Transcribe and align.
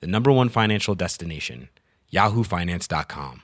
the 0.00 0.06
number 0.06 0.30
one 0.30 0.48
financial 0.48 0.94
destination, 0.94 1.68
yahoofinance.com. 2.12 3.40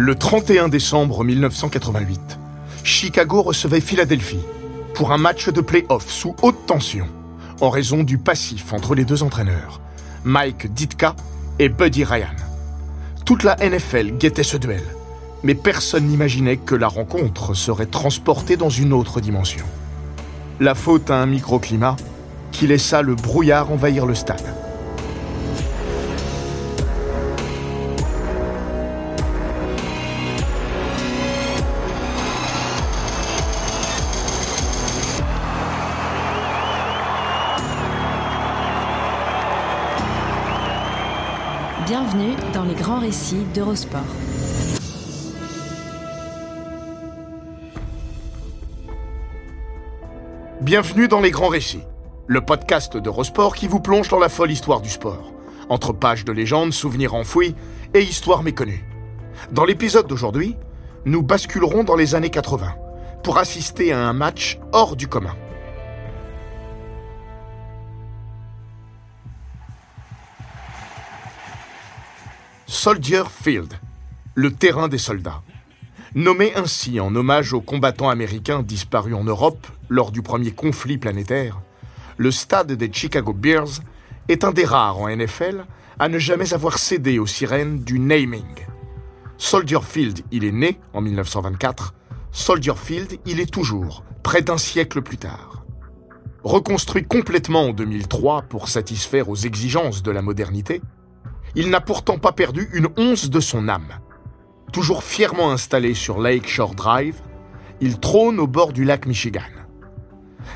Le 0.00 0.14
31 0.14 0.68
décembre 0.68 1.24
1988, 1.24 2.38
Chicago 2.84 3.42
recevait 3.42 3.80
Philadelphie 3.80 4.38
pour 4.94 5.10
un 5.12 5.18
match 5.18 5.48
de 5.48 5.60
play-off 5.60 6.08
sous 6.08 6.36
haute 6.42 6.66
tension 6.66 7.08
en 7.60 7.68
raison 7.70 8.04
du 8.04 8.16
passif 8.18 8.72
entre 8.72 8.94
les 8.94 9.04
deux 9.04 9.24
entraîneurs, 9.24 9.80
Mike 10.24 10.72
Ditka 10.72 11.16
et 11.58 11.68
Buddy 11.68 12.04
Ryan. 12.04 12.36
Toute 13.24 13.42
la 13.42 13.56
NFL 13.56 14.18
guettait 14.18 14.44
ce 14.44 14.56
duel, 14.56 14.84
mais 15.42 15.54
personne 15.54 16.06
n'imaginait 16.06 16.58
que 16.58 16.76
la 16.76 16.88
rencontre 16.88 17.54
serait 17.54 17.86
transportée 17.86 18.56
dans 18.56 18.70
une 18.70 18.92
autre 18.92 19.20
dimension. 19.20 19.64
La 20.60 20.74
faute 20.74 21.08
à 21.08 21.14
un 21.14 21.26
microclimat 21.26 21.94
qui 22.50 22.66
laissa 22.66 23.00
le 23.00 23.14
brouillard 23.14 23.70
envahir 23.70 24.06
le 24.06 24.14
stade. 24.16 24.42
Bienvenue 41.86 42.34
dans 42.52 42.64
les 42.64 42.74
grands 42.74 42.98
récits 42.98 43.46
d'Eurosport. 43.54 44.02
Bienvenue 50.68 51.08
dans 51.08 51.22
Les 51.22 51.30
Grands 51.30 51.48
Récits, 51.48 51.80
le 52.26 52.42
podcast 52.42 52.98
d'Eurosport 52.98 53.54
qui 53.54 53.66
vous 53.66 53.80
plonge 53.80 54.10
dans 54.10 54.18
la 54.18 54.28
folle 54.28 54.50
histoire 54.50 54.82
du 54.82 54.90
sport, 54.90 55.32
entre 55.70 55.94
pages 55.94 56.26
de 56.26 56.32
légendes, 56.32 56.74
souvenirs 56.74 57.14
enfouis 57.14 57.54
et 57.94 58.02
histoires 58.02 58.42
méconnues. 58.42 58.84
Dans 59.50 59.64
l'épisode 59.64 60.06
d'aujourd'hui, 60.06 60.56
nous 61.06 61.22
basculerons 61.22 61.84
dans 61.84 61.96
les 61.96 62.14
années 62.14 62.28
80 62.28 62.74
pour 63.22 63.38
assister 63.38 63.94
à 63.94 64.06
un 64.06 64.12
match 64.12 64.58
hors 64.72 64.94
du 64.94 65.08
commun. 65.08 65.34
Soldier 72.66 73.22
Field, 73.30 73.72
le 74.34 74.52
terrain 74.52 74.88
des 74.88 74.98
soldats. 74.98 75.40
Nommé 76.14 76.54
ainsi 76.54 77.00
en 77.00 77.14
hommage 77.14 77.52
aux 77.52 77.60
combattants 77.60 78.08
américains 78.08 78.62
disparus 78.62 79.14
en 79.14 79.24
Europe 79.24 79.66
lors 79.90 80.10
du 80.10 80.22
premier 80.22 80.52
conflit 80.52 80.96
planétaire, 80.96 81.60
le 82.16 82.30
stade 82.30 82.72
des 82.72 82.90
Chicago 82.90 83.34
Bears 83.34 83.82
est 84.28 84.42
un 84.42 84.52
des 84.52 84.64
rares 84.64 84.98
en 84.98 85.14
NFL 85.14 85.66
à 85.98 86.08
ne 86.08 86.18
jamais 86.18 86.54
avoir 86.54 86.78
cédé 86.78 87.18
aux 87.18 87.26
sirènes 87.26 87.80
du 87.80 87.98
naming. 87.98 88.66
Soldier 89.36 89.80
Field, 89.82 90.20
il 90.32 90.44
est 90.44 90.52
né 90.52 90.80
en 90.94 91.02
1924. 91.02 91.94
Soldier 92.32 92.74
Field, 92.74 93.18
il 93.26 93.38
est 93.38 93.50
toujours, 93.50 94.02
près 94.22 94.40
d'un 94.40 94.58
siècle 94.58 95.02
plus 95.02 95.18
tard. 95.18 95.64
Reconstruit 96.42 97.04
complètement 97.04 97.66
en 97.66 97.72
2003 97.72 98.42
pour 98.42 98.68
satisfaire 98.68 99.28
aux 99.28 99.36
exigences 99.36 100.02
de 100.02 100.10
la 100.10 100.22
modernité, 100.22 100.80
il 101.54 101.68
n'a 101.68 101.80
pourtant 101.80 102.18
pas 102.18 102.32
perdu 102.32 102.70
une 102.72 102.88
once 102.96 103.28
de 103.28 103.40
son 103.40 103.68
âme. 103.68 103.92
Toujours 104.72 105.02
fièrement 105.02 105.50
installé 105.50 105.94
sur 105.94 106.20
Lakeshore 106.20 106.74
Drive, 106.74 107.16
il 107.80 107.98
trône 107.98 108.38
au 108.38 108.46
bord 108.46 108.72
du 108.72 108.84
lac 108.84 109.06
Michigan. 109.06 109.40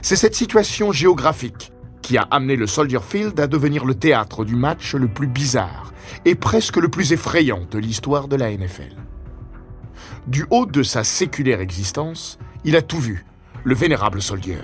C'est 0.02 0.16
cette 0.16 0.34
situation 0.34 0.92
géographique 0.92 1.72
qui 2.02 2.18
a 2.18 2.22
amené 2.30 2.56
le 2.56 2.66
Soldier 2.66 2.98
Field 3.00 3.38
à 3.40 3.46
devenir 3.46 3.84
le 3.84 3.94
théâtre 3.94 4.44
du 4.44 4.56
match 4.56 4.94
le 4.94 5.08
plus 5.08 5.28
bizarre 5.28 5.92
et 6.24 6.34
presque 6.34 6.76
le 6.76 6.88
plus 6.88 7.12
effrayant 7.12 7.62
de 7.70 7.78
l'histoire 7.78 8.28
de 8.28 8.36
la 8.36 8.50
NFL. 8.50 8.96
Du 10.26 10.44
haut 10.50 10.66
de 10.66 10.82
sa 10.82 11.04
séculaire 11.04 11.60
existence, 11.60 12.38
il 12.64 12.76
a 12.76 12.82
tout 12.82 13.00
vu, 13.00 13.24
le 13.64 13.74
vénérable 13.74 14.20
Soldier. 14.20 14.58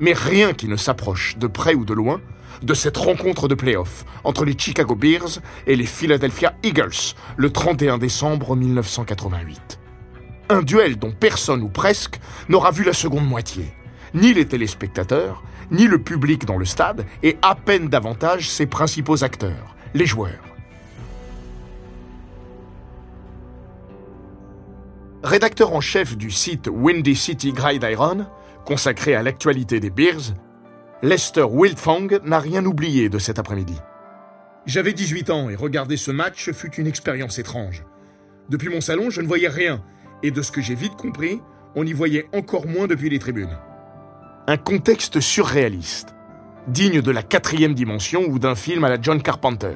Mais 0.00 0.12
rien 0.12 0.54
qui 0.54 0.68
ne 0.68 0.76
s'approche, 0.76 1.36
de 1.38 1.46
près 1.46 1.74
ou 1.74 1.84
de 1.84 1.94
loin, 1.94 2.20
de 2.62 2.74
cette 2.74 2.96
rencontre 2.96 3.48
de 3.48 3.54
playoff 3.54 4.04
entre 4.24 4.44
les 4.44 4.56
Chicago 4.58 4.94
Bears 4.94 5.40
et 5.66 5.76
les 5.76 5.86
Philadelphia 5.86 6.54
Eagles 6.62 7.14
le 7.36 7.50
31 7.50 7.98
décembre 7.98 8.56
1988. 8.56 9.78
Un 10.48 10.62
duel 10.62 10.96
dont 10.96 11.12
personne 11.12 11.62
ou 11.62 11.68
presque 11.68 12.20
n'aura 12.48 12.70
vu 12.70 12.84
la 12.84 12.92
seconde 12.92 13.26
moitié. 13.26 13.64
Ni 14.14 14.34
les 14.34 14.46
téléspectateurs, 14.46 15.42
ni 15.70 15.86
le 15.86 15.98
public 15.98 16.44
dans 16.44 16.58
le 16.58 16.64
stade, 16.64 17.06
et 17.22 17.38
à 17.42 17.54
peine 17.54 17.88
davantage 17.88 18.50
ses 18.50 18.66
principaux 18.66 19.24
acteurs, 19.24 19.74
les 19.94 20.06
joueurs. 20.06 20.44
Rédacteur 25.22 25.72
en 25.72 25.80
chef 25.80 26.16
du 26.16 26.30
site 26.30 26.68
Windy 26.68 27.14
City 27.14 27.52
Gridiron, 27.52 28.26
consacré 28.64 29.14
à 29.14 29.22
l'actualité 29.22 29.78
des 29.78 29.90
Bears, 29.90 30.34
Lester 31.04 31.42
Wildfang 31.42 32.20
n'a 32.24 32.38
rien 32.38 32.64
oublié 32.64 33.08
de 33.08 33.18
cet 33.18 33.40
après-midi. 33.40 33.74
J'avais 34.66 34.92
18 34.92 35.30
ans 35.30 35.50
et 35.50 35.56
regarder 35.56 35.96
ce 35.96 36.12
match 36.12 36.52
fut 36.52 36.72
une 36.76 36.86
expérience 36.86 37.40
étrange. 37.40 37.84
Depuis 38.48 38.68
mon 38.68 38.80
salon, 38.80 39.10
je 39.10 39.20
ne 39.20 39.26
voyais 39.26 39.48
rien, 39.48 39.82
et 40.22 40.30
de 40.30 40.42
ce 40.42 40.52
que 40.52 40.60
j'ai 40.60 40.76
vite 40.76 40.94
compris, 40.94 41.40
on 41.74 41.84
y 41.84 41.92
voyait 41.92 42.28
encore 42.32 42.68
moins 42.68 42.86
depuis 42.86 43.10
les 43.10 43.18
tribunes. 43.18 43.58
Un 44.46 44.56
contexte 44.56 45.18
surréaliste, 45.18 46.14
digne 46.68 47.02
de 47.02 47.10
la 47.10 47.24
quatrième 47.24 47.74
dimension 47.74 48.22
ou 48.28 48.38
d'un 48.38 48.54
film 48.54 48.84
à 48.84 48.88
la 48.88 49.00
John 49.02 49.20
Carpenter, 49.20 49.74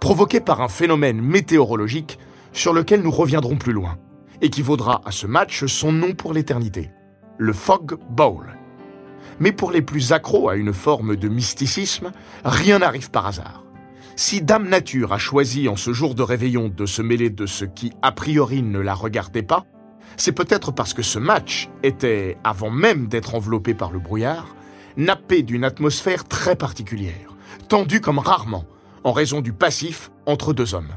provoqué 0.00 0.40
par 0.40 0.62
un 0.62 0.68
phénomène 0.68 1.20
météorologique 1.20 2.18
sur 2.54 2.72
lequel 2.72 3.02
nous 3.02 3.10
reviendrons 3.10 3.56
plus 3.56 3.74
loin, 3.74 3.98
et 4.40 4.48
qui 4.48 4.62
vaudra 4.62 5.02
à 5.04 5.10
ce 5.10 5.26
match 5.26 5.66
son 5.66 5.92
nom 5.92 6.14
pour 6.14 6.32
l'éternité, 6.32 6.90
le 7.36 7.52
Fog 7.52 7.98
Bowl. 8.08 8.56
Mais 9.40 9.52
pour 9.52 9.70
les 9.70 9.82
plus 9.82 10.12
accros 10.12 10.48
à 10.48 10.56
une 10.56 10.72
forme 10.72 11.16
de 11.16 11.28
mysticisme, 11.28 12.12
rien 12.44 12.78
n'arrive 12.78 13.10
par 13.10 13.26
hasard. 13.26 13.64
Si 14.14 14.42
Dame 14.42 14.68
Nature 14.68 15.12
a 15.12 15.18
choisi 15.18 15.68
en 15.68 15.76
ce 15.76 15.92
jour 15.92 16.14
de 16.14 16.22
réveillon 16.22 16.68
de 16.68 16.86
se 16.86 17.00
mêler 17.00 17.30
de 17.30 17.46
ce 17.46 17.64
qui 17.64 17.92
a 18.02 18.12
priori 18.12 18.62
ne 18.62 18.78
la 18.78 18.94
regardait 18.94 19.42
pas, 19.42 19.64
c'est 20.16 20.32
peut-être 20.32 20.70
parce 20.72 20.92
que 20.92 21.02
ce 21.02 21.18
match 21.18 21.70
était, 21.82 22.36
avant 22.44 22.70
même 22.70 23.06
d'être 23.06 23.34
enveloppé 23.34 23.72
par 23.74 23.90
le 23.90 23.98
brouillard, 23.98 24.54
nappé 24.96 25.42
d'une 25.42 25.64
atmosphère 25.64 26.24
très 26.24 26.56
particulière, 26.56 27.34
tendue 27.68 28.00
comme 28.00 28.18
rarement, 28.18 28.64
en 29.04 29.12
raison 29.12 29.40
du 29.40 29.52
passif 29.52 30.10
entre 30.26 30.52
deux 30.52 30.74
hommes. 30.74 30.94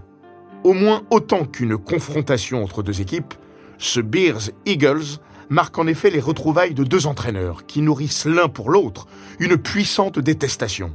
Au 0.64 0.74
moins 0.74 1.04
autant 1.10 1.46
qu'une 1.46 1.78
confrontation 1.78 2.64
entre 2.64 2.84
deux 2.84 3.00
équipes, 3.00 3.34
ce 3.78 4.00
Bears 4.00 4.50
Eagles 4.66 5.20
marque 5.50 5.78
en 5.78 5.88
effet 5.88 6.10
les 6.10 6.20
retrouvailles 6.20 6.74
de 6.74 6.84
deux 6.84 7.08
entraîneurs 7.08 7.66
qui 7.66 7.82
nourrissent 7.82 8.26
l'un 8.26 8.48
pour 8.48 8.70
l'autre 8.70 9.08
une 9.40 9.58
puissante 9.58 10.20
détestation. 10.20 10.92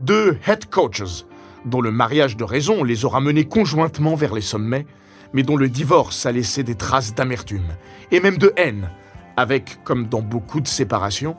Deux 0.00 0.38
head 0.46 0.66
coaches, 0.66 1.24
dont 1.64 1.80
le 1.80 1.90
mariage 1.90 2.36
de 2.36 2.44
raison 2.44 2.84
les 2.84 3.04
aura 3.04 3.20
menés 3.20 3.44
conjointement 3.44 4.14
vers 4.14 4.34
les 4.34 4.40
sommets, 4.40 4.86
mais 5.32 5.42
dont 5.42 5.56
le 5.56 5.68
divorce 5.68 6.26
a 6.26 6.32
laissé 6.32 6.62
des 6.62 6.74
traces 6.74 7.14
d'amertume, 7.14 7.76
et 8.10 8.20
même 8.20 8.38
de 8.38 8.52
haine, 8.56 8.90
avec, 9.36 9.82
comme 9.84 10.08
dans 10.08 10.22
beaucoup 10.22 10.60
de 10.60 10.68
séparations, 10.68 11.36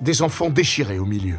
des 0.00 0.22
enfants 0.22 0.50
déchirés 0.50 0.98
au 0.98 1.06
milieu. 1.06 1.36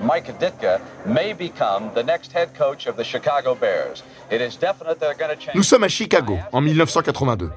Mike 0.00 0.38
Ditka 0.38 0.80
may 1.06 1.32
become 1.34 1.90
the 1.94 2.04
next 2.04 2.32
head 2.34 2.48
coach 2.58 2.86
of 2.86 2.96
the 2.96 3.04
Chicago 3.04 3.54
Bears. 3.54 4.02
It 4.30 4.40
is 4.40 4.58
definite 4.58 4.98
they're 4.98 5.14
going 5.16 5.30
to 5.30 5.40
change. 5.40 5.54
Nous 5.54 5.62
sommes 5.62 5.84
à 5.84 5.88
Chicago, 5.88 6.36
en 6.52 6.60
1982. 6.60 7.50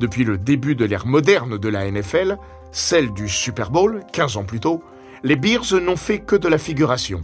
Depuis 0.00 0.24
le 0.24 0.36
début 0.36 0.74
de 0.74 0.84
l'ère 0.84 1.06
moderne 1.06 1.58
de 1.58 1.68
la 1.68 1.90
NFL, 1.90 2.36
celle 2.72 3.12
du 3.12 3.28
Super 3.28 3.70
Bowl, 3.70 4.02
15 4.12 4.36
ans 4.36 4.44
plus 4.44 4.60
tôt, 4.60 4.82
les 5.22 5.36
Bears 5.36 5.80
n'ont 5.80 5.96
fait 5.96 6.18
que 6.18 6.36
de 6.36 6.48
la 6.48 6.58
figuration. 6.58 7.22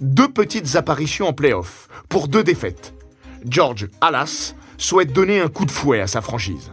Deux 0.00 0.28
petites 0.28 0.76
apparitions 0.76 1.28
en 1.28 1.32
playoff, 1.32 1.88
pour 2.08 2.28
deux 2.28 2.42
défaites. 2.42 2.94
George 3.48 3.88
Halas 4.00 4.54
souhaite 4.78 5.12
donner 5.12 5.40
un 5.40 5.48
coup 5.48 5.66
de 5.66 5.70
fouet 5.70 6.00
à 6.00 6.06
sa 6.06 6.20
franchise. 6.20 6.72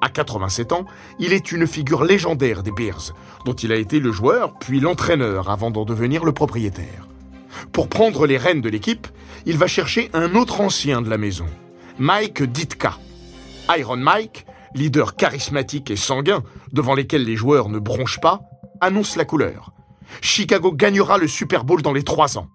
À 0.00 0.08
87 0.08 0.72
ans, 0.72 0.84
il 1.18 1.32
est 1.32 1.50
une 1.50 1.66
figure 1.66 2.04
légendaire 2.04 2.62
des 2.62 2.70
Bears, 2.70 3.14
dont 3.44 3.54
il 3.54 3.72
a 3.72 3.76
été 3.76 4.00
le 4.00 4.12
joueur 4.12 4.54
puis 4.58 4.78
l'entraîneur 4.78 5.50
avant 5.50 5.70
d'en 5.70 5.84
devenir 5.84 6.24
le 6.24 6.32
propriétaire. 6.32 7.08
Pour 7.72 7.88
prendre 7.88 8.26
les 8.26 8.36
rênes 8.36 8.60
de 8.60 8.68
l'équipe, 8.68 9.06
il 9.46 9.56
va 9.56 9.66
chercher 9.66 10.10
un 10.12 10.34
autre 10.34 10.60
ancien 10.60 11.02
de 11.02 11.10
la 11.10 11.18
maison, 11.18 11.46
Mike 11.98 12.42
Ditka. 12.42 12.98
Iron 13.78 13.96
Mike, 13.96 14.46
leader 14.74 15.16
charismatique 15.16 15.90
et 15.90 15.96
sanguin, 15.96 16.42
devant 16.72 16.94
lesquels 16.94 17.24
les 17.24 17.36
joueurs 17.36 17.68
ne 17.68 17.78
bronchent 17.78 18.20
pas, 18.20 18.40
annonce 18.80 19.16
la 19.16 19.24
couleur. 19.24 19.72
Chicago 20.20 20.72
gagnera 20.72 21.18
le 21.18 21.28
Super 21.28 21.64
Bowl 21.64 21.82
dans 21.82 21.92
les 21.92 22.02
trois 22.02 22.38
ans. 22.38 22.48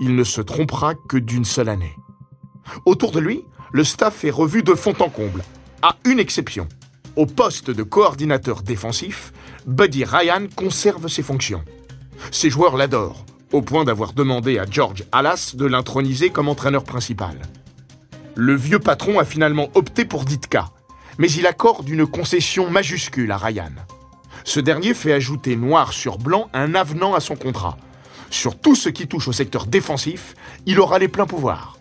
Il 0.00 0.14
ne 0.16 0.24
se 0.24 0.40
trompera 0.40 0.94
que 0.94 1.16
d'une 1.16 1.44
seule 1.44 1.68
année. 1.68 1.96
Autour 2.84 3.12
de 3.12 3.20
lui, 3.20 3.42
le 3.72 3.84
staff 3.84 4.24
est 4.24 4.30
revu 4.30 4.62
de 4.62 4.74
fond 4.74 4.94
en 5.00 5.08
comble, 5.08 5.42
à 5.82 5.96
une 6.04 6.18
exception. 6.18 6.68
Au 7.16 7.26
poste 7.26 7.70
de 7.70 7.82
coordinateur 7.82 8.62
défensif, 8.62 9.32
Buddy 9.66 10.04
Ryan 10.04 10.46
conserve 10.54 11.08
ses 11.08 11.22
fonctions. 11.22 11.62
Ses 12.30 12.50
joueurs 12.50 12.76
l'adorent, 12.76 13.24
au 13.52 13.62
point 13.62 13.84
d'avoir 13.84 14.12
demandé 14.12 14.58
à 14.58 14.66
George 14.68 15.04
Halas 15.12 15.54
de 15.54 15.66
l'introniser 15.66 16.30
comme 16.30 16.48
entraîneur 16.48 16.84
principal. 16.84 17.36
Le 18.34 18.54
vieux 18.54 18.78
patron 18.78 19.18
a 19.18 19.24
finalement 19.24 19.68
opté 19.74 20.04
pour 20.04 20.24
Ditka, 20.24 20.70
mais 21.22 21.30
il 21.30 21.46
accorde 21.46 21.88
une 21.88 22.04
concession 22.04 22.68
majuscule 22.68 23.30
à 23.30 23.36
Ryan. 23.36 23.70
Ce 24.42 24.58
dernier 24.58 24.92
fait 24.92 25.12
ajouter 25.12 25.54
noir 25.54 25.92
sur 25.92 26.18
blanc 26.18 26.50
un 26.52 26.74
avenant 26.74 27.14
à 27.14 27.20
son 27.20 27.36
contrat. 27.36 27.76
Sur 28.28 28.58
tout 28.58 28.74
ce 28.74 28.88
qui 28.88 29.06
touche 29.06 29.28
au 29.28 29.32
secteur 29.32 29.66
défensif, 29.66 30.34
il 30.66 30.80
aura 30.80 30.98
les 30.98 31.06
pleins 31.06 31.28
pouvoirs. 31.28 31.78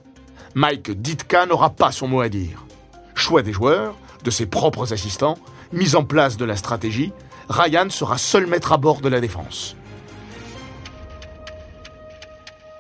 Mike 0.53 0.91
Ditka 0.91 1.47
n'aura 1.47 1.71
pas 1.71 1.91
son 1.91 2.07
mot 2.07 2.21
à 2.21 2.29
dire. 2.29 2.67
Choix 3.15 3.41
des 3.41 3.51
joueurs, 3.51 3.95
de 4.23 4.29
ses 4.29 4.45
propres 4.45 4.93
assistants, 4.93 5.39
mise 5.73 5.95
en 5.95 6.03
place 6.03 6.37
de 6.37 6.45
la 6.45 6.55
stratégie, 6.55 7.11
Ryan 7.49 7.89
sera 7.89 8.19
seul 8.19 8.45
maître 8.45 8.73
à 8.73 8.77
bord 8.77 9.01
de 9.01 9.09
la 9.09 9.21
défense. 9.21 9.75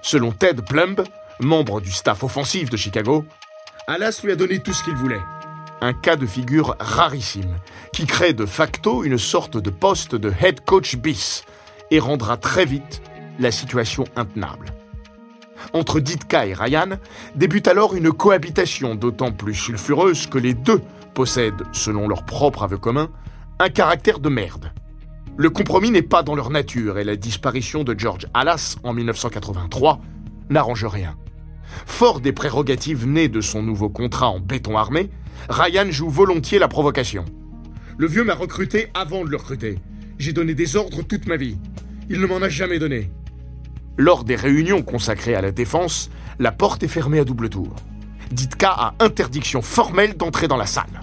Selon 0.03 0.31
Ted 0.31 0.61
Plumb, 0.61 1.03
membre 1.39 1.81
du 1.81 1.91
staff 1.91 2.23
offensif 2.23 2.69
de 2.69 2.77
Chicago, 2.77 3.25
Alas 3.87 4.21
lui 4.23 4.31
a 4.31 4.35
donné 4.35 4.59
tout 4.59 4.73
ce 4.73 4.83
qu'il 4.83 4.93
voulait. 4.93 5.21
Un 5.83 5.93
cas 5.93 6.15
de 6.15 6.27
figure 6.27 6.75
rarissime, 6.79 7.57
qui 7.91 8.05
crée 8.05 8.33
de 8.33 8.45
facto 8.45 9.03
une 9.03 9.17
sorte 9.17 9.57
de 9.57 9.71
poste 9.71 10.13
de 10.13 10.31
head 10.39 10.63
coach 10.63 10.95
bis 10.95 11.43
et 11.89 11.99
rendra 11.99 12.37
très 12.37 12.65
vite 12.65 13.01
la 13.39 13.51
situation 13.51 14.03
intenable. 14.15 14.67
Entre 15.73 15.99
Ditka 15.99 16.45
et 16.45 16.53
Ryan 16.53 16.99
débute 17.35 17.67
alors 17.67 17.95
une 17.95 18.11
cohabitation 18.11 18.93
d'autant 18.93 19.31
plus 19.31 19.55
sulfureuse 19.55 20.27
que 20.27 20.37
les 20.37 20.53
deux 20.53 20.81
possèdent, 21.15 21.63
selon 21.71 22.07
leur 22.07 22.25
propre 22.25 22.61
aveu 22.61 22.77
commun, 22.77 23.09
un 23.57 23.69
caractère 23.69 24.19
de 24.19 24.29
merde. 24.29 24.71
Le 25.35 25.49
compromis 25.49 25.89
n'est 25.89 26.01
pas 26.03 26.21
dans 26.21 26.35
leur 26.35 26.51
nature 26.51 26.99
et 26.99 27.03
la 27.03 27.15
disparition 27.15 27.83
de 27.83 27.97
George 27.97 28.27
Halas 28.35 28.77
en 28.83 28.93
1983 28.93 29.99
n'arrange 30.51 30.85
rien. 30.85 31.15
Fort 31.87 32.19
des 32.19 32.33
prérogatives 32.33 33.07
nées 33.07 33.29
de 33.29 33.41
son 33.41 33.63
nouveau 33.63 33.89
contrat 33.89 34.29
en 34.29 34.39
béton 34.39 34.77
armé, 34.77 35.09
Ryan 35.49 35.89
joue 35.89 36.09
volontiers 36.09 36.59
la 36.59 36.67
provocation. 36.67 37.25
Le 37.97 38.07
vieux 38.07 38.23
m'a 38.23 38.35
recruté 38.35 38.87
avant 38.93 39.25
de 39.25 39.29
le 39.29 39.37
recruter. 39.37 39.79
J'ai 40.17 40.33
donné 40.33 40.53
des 40.53 40.75
ordres 40.75 41.01
toute 41.01 41.27
ma 41.27 41.35
vie. 41.35 41.57
Il 42.09 42.19
ne 42.19 42.27
m'en 42.27 42.41
a 42.41 42.49
jamais 42.49 42.79
donné. 42.79 43.11
Lors 43.97 44.23
des 44.23 44.35
réunions 44.35 44.81
consacrées 44.81 45.35
à 45.35 45.41
la 45.41 45.51
défense, 45.51 46.09
la 46.39 46.51
porte 46.51 46.83
est 46.83 46.87
fermée 46.87 47.19
à 47.19 47.25
double 47.25 47.49
tour. 47.49 47.75
Ditka 48.31 48.71
a 48.71 48.95
interdiction 48.99 49.61
formelle 49.61 50.15
d'entrer 50.15 50.47
dans 50.47 50.57
la 50.57 50.65
salle. 50.65 51.01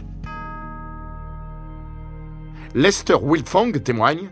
Lester 2.74 3.16
Wiltfong 3.22 3.82
témoigne 3.82 4.30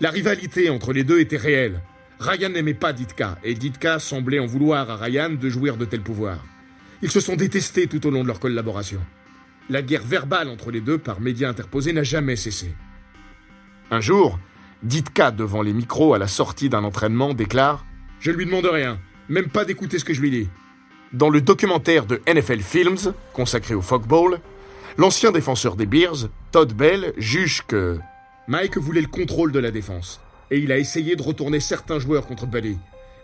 La 0.00 0.10
rivalité 0.10 0.70
entre 0.70 0.92
les 0.92 1.04
deux 1.04 1.20
était 1.20 1.36
réelle. 1.36 1.82
Ryan 2.18 2.50
n'aimait 2.50 2.74
pas 2.74 2.92
Ditka, 2.92 3.38
et 3.42 3.54
Ditka 3.54 3.98
semblait 3.98 4.38
en 4.38 4.46
vouloir 4.46 4.90
à 4.90 4.96
Ryan 4.96 5.30
de 5.30 5.48
jouir 5.48 5.76
de 5.76 5.84
tels 5.86 6.02
pouvoirs. 6.02 6.44
Ils 7.02 7.10
se 7.10 7.20
sont 7.20 7.36
détestés 7.36 7.86
tout 7.86 8.06
au 8.06 8.10
long 8.10 8.22
de 8.22 8.28
leur 8.28 8.40
collaboration. 8.40 9.00
La 9.70 9.82
guerre 9.82 10.02
verbale 10.02 10.48
entre 10.48 10.72
les 10.72 10.80
deux 10.80 10.98
par 10.98 11.20
médias 11.20 11.48
interposés 11.48 11.92
n'a 11.92 12.02
jamais 12.02 12.34
cessé. 12.34 12.74
Un 13.92 14.00
jour, 14.00 14.36
Ditka, 14.82 15.30
devant 15.30 15.62
les 15.62 15.72
micros 15.72 16.12
à 16.12 16.18
la 16.18 16.26
sortie 16.26 16.68
d'un 16.68 16.82
entraînement, 16.82 17.34
déclare 17.34 17.86
Je 18.18 18.32
ne 18.32 18.36
lui 18.36 18.46
demande 18.46 18.66
rien, 18.66 18.98
même 19.28 19.48
pas 19.48 19.64
d'écouter 19.64 20.00
ce 20.00 20.04
que 20.04 20.12
je 20.12 20.20
lui 20.20 20.32
dis. 20.32 20.48
Dans 21.12 21.30
le 21.30 21.40
documentaire 21.40 22.04
de 22.04 22.20
NFL 22.26 22.62
Films, 22.62 23.14
consacré 23.32 23.74
au 23.74 23.80
Fogball, 23.80 24.40
l'ancien 24.98 25.30
défenseur 25.30 25.76
des 25.76 25.86
Bears, 25.86 26.28
Todd 26.50 26.72
Bell, 26.72 27.12
juge 27.16 27.62
que 27.68 28.00
Mike 28.48 28.76
voulait 28.76 29.00
le 29.00 29.06
contrôle 29.06 29.52
de 29.52 29.60
la 29.60 29.70
défense, 29.70 30.20
et 30.50 30.58
il 30.58 30.72
a 30.72 30.78
essayé 30.78 31.14
de 31.14 31.22
retourner 31.22 31.60
certains 31.60 32.00
joueurs 32.00 32.26
contre 32.26 32.48
Buddy. 32.48 32.76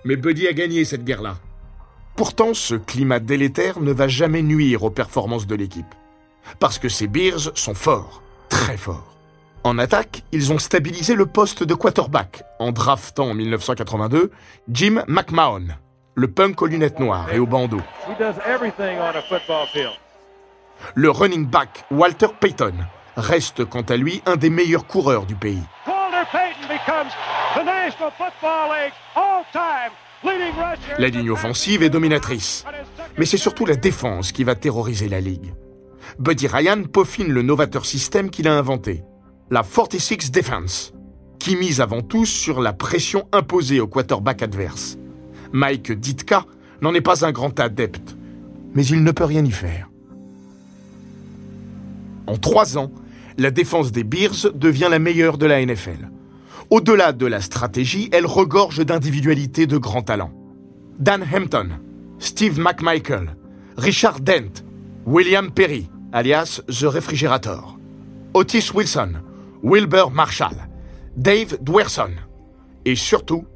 Mais 0.04 0.14
Buddy 0.14 0.46
a 0.46 0.52
gagné 0.52 0.84
cette 0.84 1.04
guerre-là. 1.04 1.38
Pourtant, 2.14 2.54
ce 2.54 2.76
climat 2.76 3.18
délétère 3.18 3.80
ne 3.80 3.90
va 3.90 4.06
jamais 4.06 4.42
nuire 4.42 4.84
aux 4.84 4.90
performances 4.90 5.48
de 5.48 5.56
l'équipe. 5.56 5.92
Parce 6.58 6.78
que 6.78 6.88
ces 6.88 7.06
Bears 7.06 7.52
sont 7.54 7.74
forts, 7.74 8.22
très 8.48 8.76
forts. 8.76 9.16
En 9.64 9.78
attaque, 9.78 10.22
ils 10.30 10.52
ont 10.52 10.60
stabilisé 10.60 11.16
le 11.16 11.26
poste 11.26 11.64
de 11.64 11.74
quarterback 11.74 12.44
en 12.60 12.70
draftant 12.70 13.30
en 13.30 13.34
1982 13.34 14.30
Jim 14.70 15.02
McMahon, 15.08 15.66
le 16.14 16.30
punk 16.30 16.62
aux 16.62 16.66
lunettes 16.66 17.00
noires 17.00 17.32
et 17.32 17.40
au 17.40 17.46
bandeau. 17.46 17.80
Le 20.94 21.10
running 21.10 21.46
back 21.46 21.84
Walter 21.90 22.28
Payton 22.38 22.74
reste 23.16 23.64
quant 23.64 23.82
à 23.82 23.96
lui 23.96 24.22
un 24.24 24.36
des 24.36 24.50
meilleurs 24.50 24.86
coureurs 24.86 25.26
du 25.26 25.34
pays. 25.34 25.64
La 30.98 31.08
ligne 31.08 31.30
offensive 31.30 31.82
est 31.82 31.90
dominatrice, 31.90 32.64
mais 33.18 33.26
c'est 33.26 33.36
surtout 33.36 33.66
la 33.66 33.74
défense 33.76 34.30
qui 34.30 34.44
va 34.44 34.54
terroriser 34.54 35.08
la 35.08 35.20
ligue. 35.20 35.52
Buddy 36.18 36.46
Ryan 36.46 36.84
peaufine 36.84 37.28
le 37.28 37.42
novateur 37.42 37.84
système 37.84 38.30
qu'il 38.30 38.48
a 38.48 38.56
inventé, 38.56 39.04
la 39.50 39.62
46 39.62 40.30
Defense, 40.30 40.94
qui 41.38 41.56
mise 41.56 41.80
avant 41.80 42.00
tout 42.00 42.24
sur 42.24 42.60
la 42.60 42.72
pression 42.72 43.28
imposée 43.32 43.80
au 43.80 43.86
quarterback 43.86 44.42
adverse. 44.42 44.96
Mike 45.52 45.92
Ditka 45.92 46.46
n'en 46.80 46.94
est 46.94 47.02
pas 47.02 47.26
un 47.26 47.32
grand 47.32 47.60
adepte, 47.60 48.16
mais 48.74 48.86
il 48.86 49.04
ne 49.04 49.12
peut 49.12 49.24
rien 49.24 49.44
y 49.44 49.50
faire. 49.50 49.90
En 52.26 52.38
trois 52.38 52.78
ans, 52.78 52.90
la 53.36 53.50
défense 53.50 53.92
des 53.92 54.02
Bears 54.02 54.52
devient 54.54 54.88
la 54.90 54.98
meilleure 54.98 55.36
de 55.36 55.46
la 55.46 55.64
NFL. 55.64 56.10
Au-delà 56.70 57.12
de 57.12 57.26
la 57.26 57.42
stratégie, 57.42 58.08
elle 58.10 58.26
regorge 58.26 58.84
d'individualités 58.84 59.66
de 59.66 59.76
grand 59.76 60.02
talent. 60.02 60.32
Dan 60.98 61.22
Hampton, 61.22 61.68
Steve 62.18 62.58
McMichael, 62.58 63.36
Richard 63.76 64.20
Dent, 64.20 64.64
William 65.04 65.50
Perry, 65.50 65.88
alias 66.12 66.62
The 66.68 66.84
Refrigerator, 66.84 67.76
Otis 68.34 68.70
Wilson, 68.74 69.14
Wilbur 69.62 70.10
Marshall, 70.10 70.68
Dave 71.16 71.58
Dwerson 71.60 72.12
et 72.84 72.94
surtout 72.94 73.46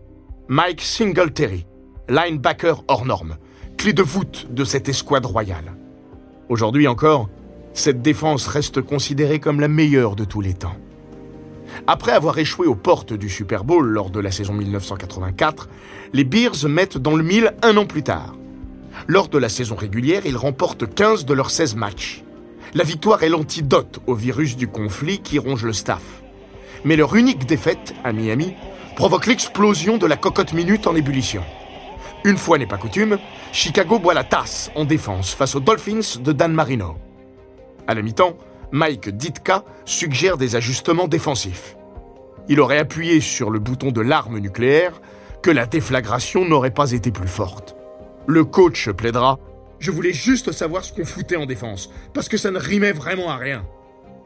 Mike 0.48 0.80
Singletary, 0.80 1.66
linebacker 2.08 2.82
hors 2.88 3.04
norme, 3.04 3.36
clé 3.76 3.92
de 3.92 4.02
voûte 4.02 4.48
de 4.50 4.64
cette 4.64 4.88
escouade 4.88 5.26
royale. 5.26 5.74
Aujourd'hui 6.48 6.88
encore, 6.88 7.28
cette 7.72 8.02
défense 8.02 8.46
reste 8.46 8.80
considérée 8.80 9.38
comme 9.38 9.60
la 9.60 9.68
meilleure 9.68 10.16
de 10.16 10.24
tous 10.24 10.40
les 10.40 10.54
temps. 10.54 10.76
Après 11.86 12.12
avoir 12.12 12.38
échoué 12.38 12.66
aux 12.66 12.74
portes 12.74 13.12
du 13.12 13.28
Super 13.28 13.62
Bowl 13.62 13.86
lors 13.86 14.10
de 14.10 14.18
la 14.18 14.32
saison 14.32 14.54
1984, 14.54 15.68
les 16.12 16.24
Bears 16.24 16.68
mettent 16.68 16.98
dans 16.98 17.14
le 17.14 17.22
mille 17.22 17.54
un 17.62 17.76
an 17.76 17.86
plus 17.86 18.02
tard. 18.02 18.34
Lors 19.06 19.28
de 19.28 19.38
la 19.38 19.48
saison 19.48 19.76
régulière, 19.76 20.22
ils 20.26 20.36
remportent 20.36 20.92
15 20.92 21.24
de 21.24 21.34
leurs 21.34 21.50
16 21.50 21.76
matchs. 21.76 22.24
La 22.72 22.84
victoire 22.84 23.24
est 23.24 23.28
l'antidote 23.28 23.98
au 24.06 24.14
virus 24.14 24.56
du 24.56 24.68
conflit 24.68 25.18
qui 25.18 25.40
ronge 25.40 25.64
le 25.64 25.72
staff. 25.72 26.22
Mais 26.84 26.94
leur 26.94 27.16
unique 27.16 27.44
défaite, 27.44 27.94
à 28.04 28.12
Miami, 28.12 28.54
provoque 28.94 29.26
l'explosion 29.26 29.96
de 29.96 30.06
la 30.06 30.16
cocotte 30.16 30.52
minute 30.52 30.86
en 30.86 30.94
ébullition. 30.94 31.42
Une 32.24 32.36
fois 32.36 32.58
n'est 32.58 32.66
pas 32.66 32.76
coutume, 32.76 33.18
Chicago 33.50 33.98
boit 33.98 34.14
la 34.14 34.22
tasse 34.22 34.70
en 34.76 34.84
défense 34.84 35.34
face 35.34 35.56
aux 35.56 35.60
Dolphins 35.60 36.20
de 36.20 36.30
Dan 36.30 36.52
Marino. 36.52 36.96
À 37.88 37.94
la 37.94 38.02
mi-temps, 38.02 38.36
Mike 38.70 39.08
Ditka 39.16 39.64
suggère 39.84 40.36
des 40.36 40.54
ajustements 40.54 41.08
défensifs. 41.08 41.76
Il 42.48 42.60
aurait 42.60 42.78
appuyé 42.78 43.20
sur 43.20 43.50
le 43.50 43.58
bouton 43.58 43.90
de 43.90 44.00
l'arme 44.00 44.38
nucléaire 44.38 45.00
que 45.42 45.50
la 45.50 45.66
déflagration 45.66 46.44
n'aurait 46.44 46.70
pas 46.70 46.92
été 46.92 47.10
plus 47.10 47.26
forte. 47.26 47.74
Le 48.28 48.44
coach 48.44 48.90
plaidera 48.90 49.40
Je 49.80 49.90
voulais 49.90 50.12
juste 50.12 50.52
savoir 50.52 50.84
ce 50.84 50.92
qu'on 50.92 51.06
foutait 51.06 51.36
en 51.36 51.46
défense, 51.46 51.90
parce 52.12 52.28
que 52.28 52.36
ça 52.36 52.50
ne 52.50 52.58
rimait 52.58 52.92
vraiment 52.92 53.30
à 53.30 53.36
rien. 53.36 53.66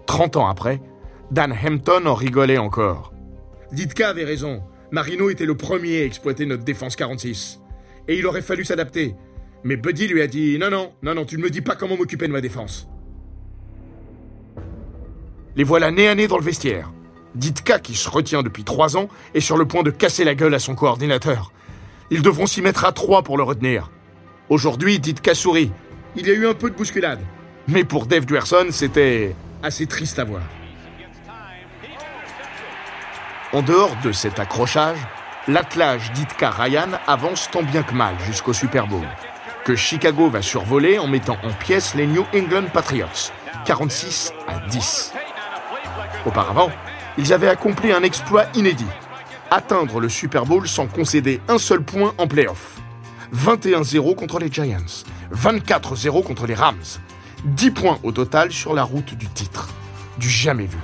30 0.06 0.37
ans 0.37 0.49
après, 0.49 0.80
Dan 1.30 1.52
Hampton 1.52 2.06
en 2.06 2.14
rigolait 2.14 2.58
encore. 2.58 3.14
Ditka 3.73 4.08
avait 4.08 4.25
raison. 4.25 4.62
Marino 4.90 5.30
était 5.30 5.46
le 5.46 5.56
premier 5.56 6.02
à 6.02 6.04
exploiter 6.04 6.44
notre 6.44 6.64
défense 6.64 6.96
46. 6.96 7.61
Et 8.08 8.18
il 8.18 8.26
aurait 8.26 8.42
fallu 8.42 8.64
s'adapter. 8.64 9.14
Mais 9.62 9.76
Buddy 9.76 10.08
lui 10.08 10.23
a 10.23 10.26
dit 10.26 10.58
Non, 10.58 10.70
non, 10.70 10.92
non, 11.02 11.14
non, 11.14 11.25
tu 11.25 11.38
ne 11.38 11.42
me 11.42 11.50
dis 11.50 11.62
pas 11.62 11.76
comment 11.76 11.96
m'occuper 11.96 12.26
de 12.26 12.32
ma 12.32 12.40
défense. 12.40 12.88
Les 15.56 15.64
voilà 15.64 15.92
nez 15.92 16.08
à 16.08 16.14
nez 16.16 16.26
dans 16.26 16.37
le 16.37 16.44
vestiaire. 16.44 16.92
Ditka, 17.37 17.78
qui 17.78 17.94
se 17.94 18.11
retient 18.11 18.42
depuis 18.42 18.64
trois 18.64 18.96
ans, 18.96 19.08
est 19.34 19.40
sur 19.40 19.56
le 19.56 19.66
point 19.66 19.82
de 19.84 19.90
casser 19.90 20.25
la 20.25 20.34
gueule 20.34 20.54
à 20.54 20.58
son 20.58 20.75
coordinateur. 20.75 21.52
Ils 22.11 22.23
devront 22.23 22.46
s'y 22.46 22.61
mettre 22.61 22.84
à 22.84 22.92
trois 22.92 23.23
pour 23.23 23.37
le 23.37 23.44
retenir. 23.44 23.90
Aujourd'hui, 24.51 24.99
Ditka 24.99 25.35
sourit. 25.35 25.73
Il 26.17 26.27
y 26.27 26.31
a 26.31 26.35
eu 26.35 26.47
un 26.47 26.53
peu 26.53 26.69
de 26.69 26.77
bousculade. 26.77 27.21
Mais 27.67 27.83
pour 27.83 28.05
Dave 28.05 28.27
Duerson, 28.27 28.67
c'était 28.71 29.35
assez 29.63 29.87
triste 29.87 30.19
à 30.19 30.25
voir. 30.25 30.43
En 33.55 33.63
dehors 33.63 33.97
de 34.05 34.13
cet 34.13 34.39
accrochage, 34.39 34.99
l'attelage 35.49 36.13
d'Itka 36.13 36.51
Ryan 36.51 36.89
avance 37.07 37.49
tant 37.51 37.63
bien 37.63 37.83
que 37.83 37.95
mal 37.95 38.17
jusqu'au 38.27 38.53
Super 38.53 38.87
Bowl, 38.87 39.07
que 39.65 39.77
Chicago 39.77 40.29
va 40.29 40.43
survoler 40.43 40.99
en 40.99 41.07
mettant 41.07 41.39
en 41.43 41.53
pièces 41.53 41.95
les 41.95 42.07
New 42.07 42.27
England 42.35 42.67
Patriots, 42.73 43.31
46 43.65 44.33
à 44.47 44.59
10. 44.69 45.15
Auparavant, 46.27 46.71
ils 47.17 47.33
avaient 47.33 47.49
accompli 47.49 47.93
un 47.93 48.03
exploit 48.03 48.45
inédit, 48.55 48.85
atteindre 49.51 50.01
le 50.01 50.11
Super 50.11 50.45
Bowl 50.45 50.69
sans 50.69 50.87
concéder 50.87 51.41
un 51.49 51.59
seul 51.59 51.83
point 51.83 52.13
en 52.19 52.27
playoff. 52.27 52.84
21-0 53.33 54.14
contre 54.14 54.38
les 54.38 54.50
Giants, 54.50 55.04
24-0 55.35 56.23
contre 56.23 56.47
les 56.47 56.54
Rams, 56.54 56.99
10 57.45 57.71
points 57.71 57.99
au 58.02 58.12
total 58.12 58.52
sur 58.52 58.75
la 58.75 58.83
route 58.83 59.14
du 59.14 59.28
titre. 59.28 59.69
Du 60.19 60.28
jamais 60.28 60.66
vu. 60.66 60.78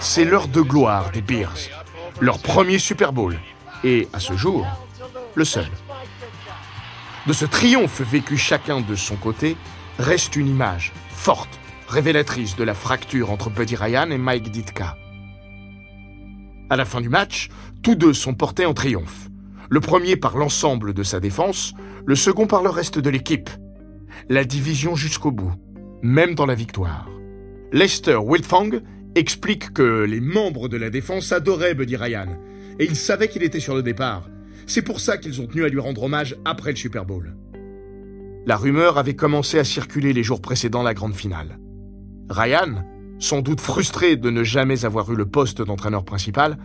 C'est 0.00 0.24
l'heure 0.24 0.48
de 0.48 0.60
gloire 0.60 1.10
des 1.10 1.20
Bears. 1.20 1.58
Leur 2.20 2.38
premier 2.38 2.78
Super 2.78 3.12
Bowl. 3.12 3.38
Et, 3.84 4.08
à 4.12 4.20
ce 4.20 4.34
jour, 4.36 4.66
le 5.34 5.44
seul. 5.44 5.68
De 7.26 7.32
ce 7.32 7.44
triomphe 7.44 8.00
vécu 8.00 8.36
chacun 8.36 8.80
de 8.80 8.94
son 8.94 9.16
côté, 9.16 9.56
reste 9.98 10.34
une 10.34 10.48
image 10.48 10.92
forte, 11.10 11.60
révélatrice 11.88 12.56
de 12.56 12.64
la 12.64 12.74
fracture 12.74 13.30
entre 13.30 13.50
Buddy 13.50 13.76
Ryan 13.76 14.10
et 14.10 14.18
Mike 14.18 14.50
Ditka. 14.50 14.96
À 16.70 16.76
la 16.76 16.84
fin 16.84 17.00
du 17.00 17.08
match, 17.08 17.48
tous 17.82 17.94
deux 17.94 18.12
sont 18.12 18.34
portés 18.34 18.66
en 18.66 18.74
triomphe. 18.74 19.28
Le 19.70 19.80
premier 19.80 20.16
par 20.16 20.36
l'ensemble 20.36 20.94
de 20.94 21.02
sa 21.02 21.20
défense, 21.20 21.74
le 22.06 22.14
second 22.14 22.46
par 22.46 22.62
le 22.62 22.70
reste 22.70 22.98
de 22.98 23.10
l'équipe. 23.10 23.50
La 24.28 24.44
division 24.44 24.94
jusqu'au 24.94 25.30
bout, 25.30 25.52
même 26.02 26.34
dans 26.34 26.46
la 26.46 26.54
victoire. 26.54 27.08
Lester 27.72 28.16
Wiltfong 28.16 28.82
explique 29.14 29.72
que 29.72 30.04
les 30.04 30.20
membres 30.20 30.68
de 30.68 30.76
la 30.76 30.90
défense 30.90 31.32
adoraient 31.32 31.74
Buddy 31.74 31.96
Ryan, 31.96 32.38
et 32.78 32.84
ils 32.84 32.96
savaient 32.96 33.28
qu'il 33.28 33.42
était 33.42 33.60
sur 33.60 33.74
le 33.74 33.82
départ. 33.82 34.28
C'est 34.66 34.82
pour 34.82 35.00
ça 35.00 35.18
qu'ils 35.18 35.40
ont 35.40 35.46
tenu 35.46 35.64
à 35.64 35.68
lui 35.68 35.80
rendre 35.80 36.04
hommage 36.04 36.36
après 36.44 36.70
le 36.70 36.76
Super 36.76 37.04
Bowl. 37.04 37.36
La 38.46 38.56
rumeur 38.56 38.96
avait 38.96 39.16
commencé 39.16 39.58
à 39.58 39.64
circuler 39.64 40.12
les 40.12 40.22
jours 40.22 40.40
précédant 40.40 40.82
la 40.82 40.94
grande 40.94 41.14
finale. 41.14 41.58
Ryan, 42.30 42.84
sans 43.18 43.40
doute 43.40 43.60
frustré 43.60 44.16
de 44.16 44.30
ne 44.30 44.44
jamais 44.44 44.84
avoir 44.84 45.10
eu 45.10 45.16
le 45.16 45.26
poste 45.26 45.62
d'entraîneur 45.62 46.04
principal, 46.04 46.58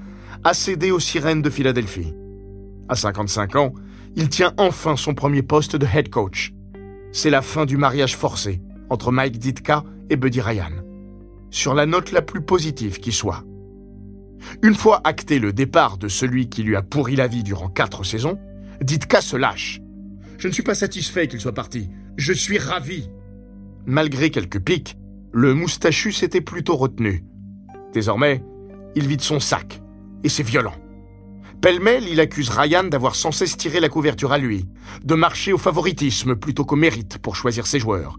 a 0.44 0.54
cédé 0.54 0.92
aux 0.92 1.00
sirènes 1.00 1.42
de 1.42 1.50
Philadelphie. 1.50 2.14
À 2.90 2.96
55 2.96 3.56
ans, 3.56 3.74
il 4.16 4.30
tient 4.30 4.54
enfin 4.58 4.96
son 4.96 5.14
premier 5.14 5.42
poste 5.42 5.76
de 5.76 5.86
head 5.86 6.10
coach. 6.10 6.54
C'est 7.12 7.30
la 7.30 7.42
fin 7.42 7.66
du 7.66 7.78
mariage 7.78 8.16
forcé 8.16 8.62
entre 8.90 9.12
Mike 9.12 9.40
Ditka 9.40 9.84
et 10.10 10.16
Buddy 10.16 10.42
Ryan. 10.42 10.72
Sur 11.50 11.74
la 11.74 11.86
note 11.86 12.12
la 12.12 12.22
plus 12.22 12.42
positive 12.42 13.00
qui 13.00 13.12
soit. 13.12 13.44
Une 14.62 14.76
fois 14.76 15.02
acté 15.04 15.40
le 15.40 15.54
départ 15.54 15.98
de 15.98 16.08
celui 16.08 16.50
qui 16.50 16.64
lui 16.64 16.76
a 16.76 16.82
pourri 16.82 17.16
la 17.16 17.28
vie 17.28 17.44
durant 17.44 17.70
quatre 17.70 18.04
saisons, 18.04 18.38
Ditka 18.82 19.22
se 19.22 19.38
lâche. 19.38 19.80
Je 20.38 20.48
ne 20.48 20.54
suis 20.54 20.64
pas 20.64 20.76
satisfait 20.76 21.28
qu'il 21.28 21.40
soit 21.40 21.54
parti. 21.54 21.90
Je 22.18 22.34
suis 22.34 22.58
ravi. 22.58 23.10
Malgré 23.86 24.30
quelques 24.30 24.60
pics, 24.60 24.98
le 25.34 25.56
moustachu 25.56 26.12
s'était 26.12 26.42
plutôt 26.42 26.76
retenu. 26.76 27.26
Désormais, 27.92 28.44
il 28.96 29.08
vide 29.08 29.22
son 29.22 29.40
sac. 29.40 29.82
Et 30.24 30.30
c'est 30.30 30.44
violent. 30.44 30.76
Pêle-mêle, 31.60 32.08
il 32.08 32.20
accuse 32.20 32.50
Ryan 32.50 32.84
d'avoir 32.84 33.16
sans 33.16 33.32
cesse 33.32 33.58
tiré 33.58 33.80
la 33.80 33.90
couverture 33.90 34.32
à 34.32 34.38
lui, 34.38 34.66
de 35.04 35.16
marcher 35.16 35.52
au 35.52 35.58
favoritisme 35.58 36.36
plutôt 36.36 36.66
qu'au 36.66 36.76
mérite 36.76 37.18
pour 37.18 37.36
choisir 37.36 37.66
ses 37.66 37.80
joueurs, 37.80 38.18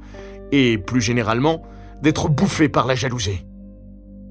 et 0.51 0.77
plus 0.77 1.01
généralement, 1.01 1.63
d'être 2.03 2.29
bouffé 2.29 2.69
par 2.69 2.87
la 2.87 2.95
jalousie. 2.95 3.47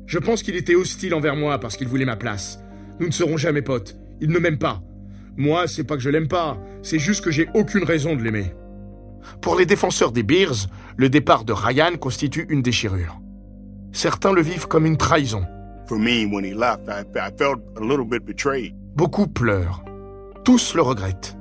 Je 0.05 0.19
pense 0.19 0.43
qu'il 0.43 0.55
était 0.55 0.75
hostile 0.75 1.13
envers 1.13 1.35
moi 1.35 1.59
parce 1.59 1.77
qu'il 1.77 1.87
voulait 1.87 2.05
ma 2.05 2.17
place. 2.17 2.59
Nous 2.99 3.07
ne 3.07 3.11
serons 3.11 3.37
jamais 3.37 3.61
potes. 3.61 3.95
Il 4.19 4.29
ne 4.29 4.39
m'aime 4.39 4.57
pas. 4.59 4.83
Moi, 5.37 5.67
c'est 5.67 5.85
pas 5.85 5.95
que 5.95 6.03
je 6.03 6.09
l'aime 6.09 6.27
pas, 6.27 6.59
c'est 6.83 6.99
juste 6.99 7.23
que 7.23 7.31
j'ai 7.31 7.47
aucune 7.53 7.83
raison 7.83 8.15
de 8.15 8.21
l'aimer. 8.21 8.53
Pour 9.41 9.57
les 9.57 9.65
défenseurs 9.65 10.11
des 10.11 10.23
Bears, 10.23 10.67
le 10.97 11.09
départ 11.09 11.43
de 11.43 11.53
Ryan 11.53 11.95
constitue 11.99 12.45
une 12.49 12.61
déchirure. 12.61 13.19
Certains 13.91 14.33
le 14.33 14.41
vivent 14.41 14.67
comme 14.67 14.85
une 14.85 14.97
trahison. 14.97 15.45
For 15.87 15.99
me, 15.99 16.25
when 16.25 16.45
he 16.45 16.53
left, 16.53 16.87
I, 16.87 17.03
I 17.15 17.31
felt 17.37 17.59
a 17.77 17.81
little 17.81 18.05
bit 18.05 18.25
betrayed. 18.25 18.73
Beaucoup 18.95 19.27
pleurent. 19.27 19.83
Tous 20.43 20.73
le 20.75 20.81
regrettent. 20.81 21.37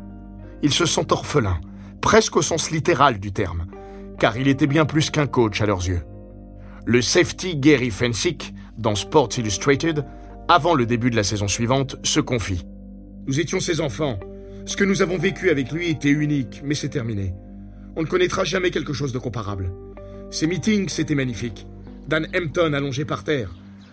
Ils 0.62 0.72
se 0.72 0.86
sentent 0.86 1.12
orphelins, 1.12 1.60
presque 2.00 2.36
au 2.36 2.42
sens 2.42 2.70
littéral 2.70 3.18
du 3.18 3.32
terme, 3.32 3.66
car 4.18 4.36
il 4.36 4.48
était 4.48 4.66
bien 4.66 4.84
plus 4.84 5.10
qu'un 5.10 5.26
coach 5.26 5.60
à 5.60 5.66
leurs 5.66 5.86
yeux. 5.86 6.02
Le 6.84 7.00
safety 7.00 7.56
Gary 7.56 7.90
Fensick, 7.90 8.54
dans 8.76 8.94
Sports 8.94 9.30
Illustrated, 9.38 10.04
avant 10.48 10.74
le 10.74 10.86
début 10.86 11.10
de 11.10 11.16
la 11.16 11.22
saison 11.22 11.48
suivante, 11.48 11.96
se 12.02 12.20
confie. 12.20 12.66
Nous 13.26 13.40
étions 13.40 13.60
ses 13.60 13.80
enfants. 13.80 14.18
Ce 14.66 14.76
que 14.76 14.84
nous 14.84 15.02
avons 15.02 15.18
vécu 15.18 15.50
avec 15.50 15.70
lui 15.72 15.88
était 15.88 16.10
unique, 16.10 16.60
mais 16.64 16.74
c'est 16.74 16.88
terminé. 16.88 17.34
On 17.94 18.02
ne 18.02 18.06
connaîtra 18.06 18.44
jamais 18.44 18.70
quelque 18.70 18.92
chose 18.92 19.12
de 19.12 19.18
comparable. 19.18 19.70
Ces 20.30 20.46
meetings, 20.46 20.88
c'était 20.88 21.14
magnifique. 21.14 21.66
Dan 22.08 22.26
Hampton 22.34 22.72
allongé 22.72 23.04
par 23.04 23.22
terre, 23.22 23.50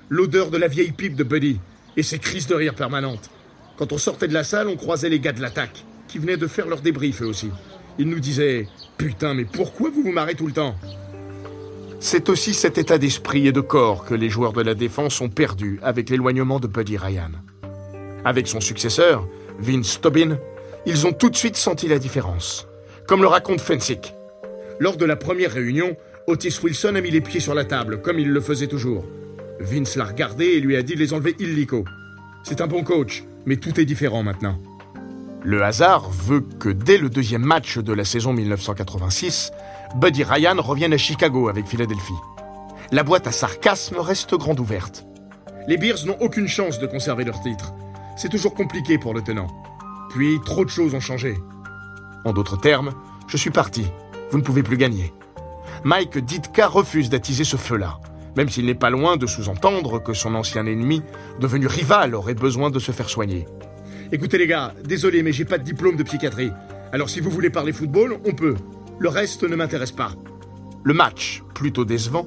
l'odeur 0.08 0.52
de 0.52 0.58
la 0.58 0.68
vieille 0.68 0.94
pipe 0.94 1.16
de 1.16 1.24
Buddy 1.24 1.60
et 1.98 2.04
ses 2.04 2.18
crises 2.18 2.48
de 2.48 2.56
rire 2.56 2.76
permanentes. 2.76 3.30
Quand 3.78 3.92
on 3.92 3.98
sortait 3.98 4.28
de 4.28 4.34
la 4.34 4.46
salle, 4.46 4.70
on 4.70 4.78
croisait 4.78 5.10
les 5.10 5.20
gars 5.20 5.34
de 5.34 5.42
l'attaque, 5.42 5.84
qui 6.08 6.18
venaient 6.18 6.38
de 6.38 6.48
faire 6.48 6.68
leur 6.68 6.82
débrief 6.82 7.22
eux 7.22 7.28
aussi. 7.28 7.50
Ils 7.98 8.08
nous 8.08 8.22
disaient 8.22 8.68
Putain, 8.98 9.34
mais 9.34 9.46
pourquoi 9.46 9.90
vous 9.90 10.04
vous 10.04 10.12
marrez 10.14 10.36
tout 10.36 10.48
le 10.48 10.54
temps? 10.54 10.76
C'est 12.00 12.30
aussi 12.30 12.54
cet 12.54 12.78
état 12.78 12.98
d'esprit 12.98 13.48
et 13.48 13.52
de 13.52 13.60
corps 13.60 14.06
que 14.06 14.14
les 14.14 14.30
joueurs 14.30 14.54
de 14.54 14.62
la 14.62 14.76
défense 14.76 15.20
ont 15.20 15.28
perdu 15.28 15.80
avec 15.84 16.10
l'éloignement 16.10 16.62
de 16.62 16.68
Buddy 16.68 16.96
Ryan. 16.96 17.32
Avec 18.24 18.48
son 18.48 18.62
successeur, 18.62 19.28
Vince 19.60 20.00
Tobin, 20.00 20.38
ils 20.86 21.06
ont 21.06 21.12
tout 21.12 21.30
de 21.30 21.36
suite 21.36 21.58
senti 21.58 21.90
la 21.90 22.00
différence. 22.00 22.69
Comme 23.10 23.24
le 23.24 23.28
raconte 23.28 23.60
Fensick. 23.60 24.14
Lors 24.80 24.96
de 24.96 25.04
la 25.04 25.16
première 25.16 25.52
réunion, 25.52 25.98
Otis 26.28 26.60
Wilson 26.62 26.94
a 26.94 27.02
mis 27.02 27.10
les 27.10 27.22
pieds 27.22 27.40
sur 27.40 27.56
la 27.56 27.66
table, 27.66 28.04
comme 28.04 28.20
il 28.20 28.30
le 28.30 28.40
faisait 28.40 28.68
toujours. 28.68 29.04
Vince 29.60 29.96
l'a 29.96 30.06
regardé 30.06 30.46
et 30.46 30.60
lui 30.60 30.76
a 30.76 30.84
dit 30.84 30.94
de 30.94 31.00
les 31.00 31.12
enlever 31.12 31.36
illico. 31.40 31.86
C'est 32.44 32.62
un 32.62 32.68
bon 32.68 32.84
coach, 32.84 33.24
mais 33.48 33.58
tout 33.58 33.80
est 33.80 33.86
différent 33.86 34.22
maintenant. 34.22 34.60
Le 35.44 35.64
hasard 35.64 36.12
veut 36.12 36.42
que 36.60 36.70
dès 36.70 37.00
le 37.00 37.10
deuxième 37.10 37.42
match 37.42 37.80
de 37.80 37.94
la 37.94 38.06
saison 38.06 38.32
1986, 38.32 39.54
Buddy 39.96 40.24
Ryan 40.24 40.62
revienne 40.62 40.94
à 40.94 40.98
Chicago 40.98 41.50
avec 41.50 41.66
Philadelphie. 41.66 42.14
La 42.92 43.02
boîte 43.02 43.26
à 43.26 43.32
sarcasme 43.32 43.98
reste 43.98 44.36
grande 44.36 44.60
ouverte. 44.60 45.04
Les 45.68 45.78
Bears 45.78 46.06
n'ont 46.06 46.18
aucune 46.20 46.48
chance 46.48 46.78
de 46.78 46.86
conserver 46.86 47.24
leur 47.24 47.42
titre. 47.42 47.74
C'est 48.18 48.30
toujours 48.30 48.54
compliqué 48.54 49.00
pour 49.00 49.16
le 49.16 49.24
tenant. 49.24 49.48
Puis 50.12 50.38
trop 50.46 50.64
de 50.64 50.70
choses 50.70 50.94
ont 50.94 51.00
changé. 51.00 51.34
En 52.26 52.34
d'autres 52.34 52.58
termes, 52.58 52.92
je 53.28 53.38
suis 53.38 53.52
parti. 53.52 53.86
Vous 54.32 54.38
ne 54.38 54.44
pouvez 54.44 54.64
plus 54.64 54.78
gagner. 54.78 55.14
Mike 55.84 56.18
Ditka 56.18 56.68
refuse 56.68 57.10
d'attiser 57.10 57.44
ce 57.44 57.58
feu-là 57.58 58.00
même 58.36 58.50
s'il 58.50 58.66
n'est 58.66 58.76
pas 58.76 58.90
loin 58.90 59.18
de 59.18 59.28
sous-entendre 59.28 60.02
que 60.02 60.14
son 60.14 60.36
ancien 60.36 60.66
ennemi, 60.66 61.02
devenu 61.40 61.68
rival, 61.68 62.16
aurait 62.16 62.34
besoin 62.34 62.70
de 62.70 62.80
se 62.80 62.92
faire 62.92 63.10
soigner. 63.10 63.46
Écoutez 64.12 64.38
les 64.38 64.48
gars, 64.48 64.74
désolé 64.84 65.24
mais 65.24 65.32
j'ai 65.32 65.46
pas 65.46 65.58
de 65.58 65.64
diplôme 65.64 65.98
de 65.98 66.04
psychiatrie. 66.04 66.52
Alors 66.92 67.10
si 67.10 67.20
vous 67.20 67.30
voulez 67.30 67.50
parler 67.50 67.74
football, 67.74 68.18
on 68.26 68.34
peut. 68.34 68.56
Le 68.98 69.10
reste 69.10 69.44
ne 69.44 69.56
m'intéresse 69.56 69.92
pas. 69.92 70.12
Le 70.84 70.94
match, 70.94 71.44
plutôt 71.54 71.86
décevant, 71.86 72.26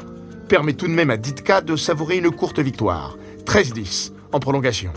permet 0.48 0.74
tout 0.74 0.86
de 0.86 0.92
même 0.92 1.10
à 1.10 1.16
Ditka 1.16 1.60
de 1.60 1.76
savourer 1.76 2.18
une 2.18 2.30
courte 2.30 2.58
victoire, 2.58 3.16
13-10, 3.46 4.12
en 4.32 4.38
prolongation. 4.38 4.92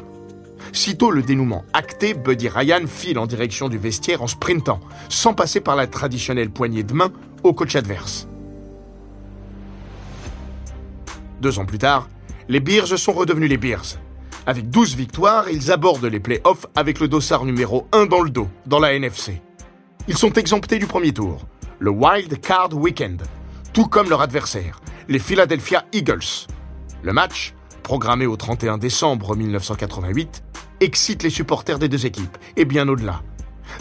Sitôt 0.75 1.09
le 1.09 1.21
dénouement 1.21 1.63
acté, 1.71 2.13
Buddy 2.13 2.49
Ryan 2.49 2.81
file 2.85 3.17
en 3.17 3.27
direction 3.27 3.69
du 3.69 3.77
vestiaire 3.77 4.21
en 4.21 4.27
sprintant, 4.27 4.81
sans 5.07 5.33
passer 5.33 5.61
par 5.61 5.77
la 5.77 5.87
traditionnelle 5.87 6.49
poignée 6.49 6.83
de 6.83 6.93
main 6.93 7.13
au 7.43 7.53
coach 7.53 7.77
adverse. 7.77 8.27
Deux 11.39 11.59
ans 11.59 11.65
plus 11.65 11.77
tard, 11.77 12.09
les 12.49 12.59
Bears 12.59 12.99
sont 12.99 13.13
redevenus 13.13 13.49
les 13.49 13.57
Bears. 13.57 13.85
Avec 14.45 14.69
12 14.69 14.97
victoires, 14.97 15.49
ils 15.49 15.71
abordent 15.71 16.05
les 16.05 16.19
playoffs 16.19 16.65
avec 16.75 16.99
le 16.99 17.07
dossard 17.07 17.45
numéro 17.45 17.87
1 17.93 18.07
dans 18.07 18.21
le 18.21 18.29
dos, 18.29 18.49
dans 18.65 18.79
la 18.79 18.93
NFC. 18.93 19.41
Ils 20.09 20.17
sont 20.17 20.33
exemptés 20.33 20.77
du 20.77 20.87
premier 20.87 21.13
tour, 21.13 21.47
le 21.79 21.89
Wild 21.89 22.41
Card 22.41 22.73
Weekend, 22.73 23.23
tout 23.71 23.87
comme 23.87 24.09
leur 24.09 24.19
adversaire, 24.19 24.81
les 25.07 25.19
Philadelphia 25.19 25.85
Eagles. 25.93 26.47
Le 27.01 27.13
match, 27.13 27.53
programmé 27.81 28.25
au 28.25 28.35
31 28.35 28.77
décembre 28.77 29.37
1988, 29.37 30.43
excite 30.79 31.23
les 31.23 31.29
supporters 31.29 31.79
des 31.79 31.89
deux 31.89 32.05
équipes, 32.05 32.37
et 32.57 32.65
bien 32.65 32.87
au-delà. 32.87 33.21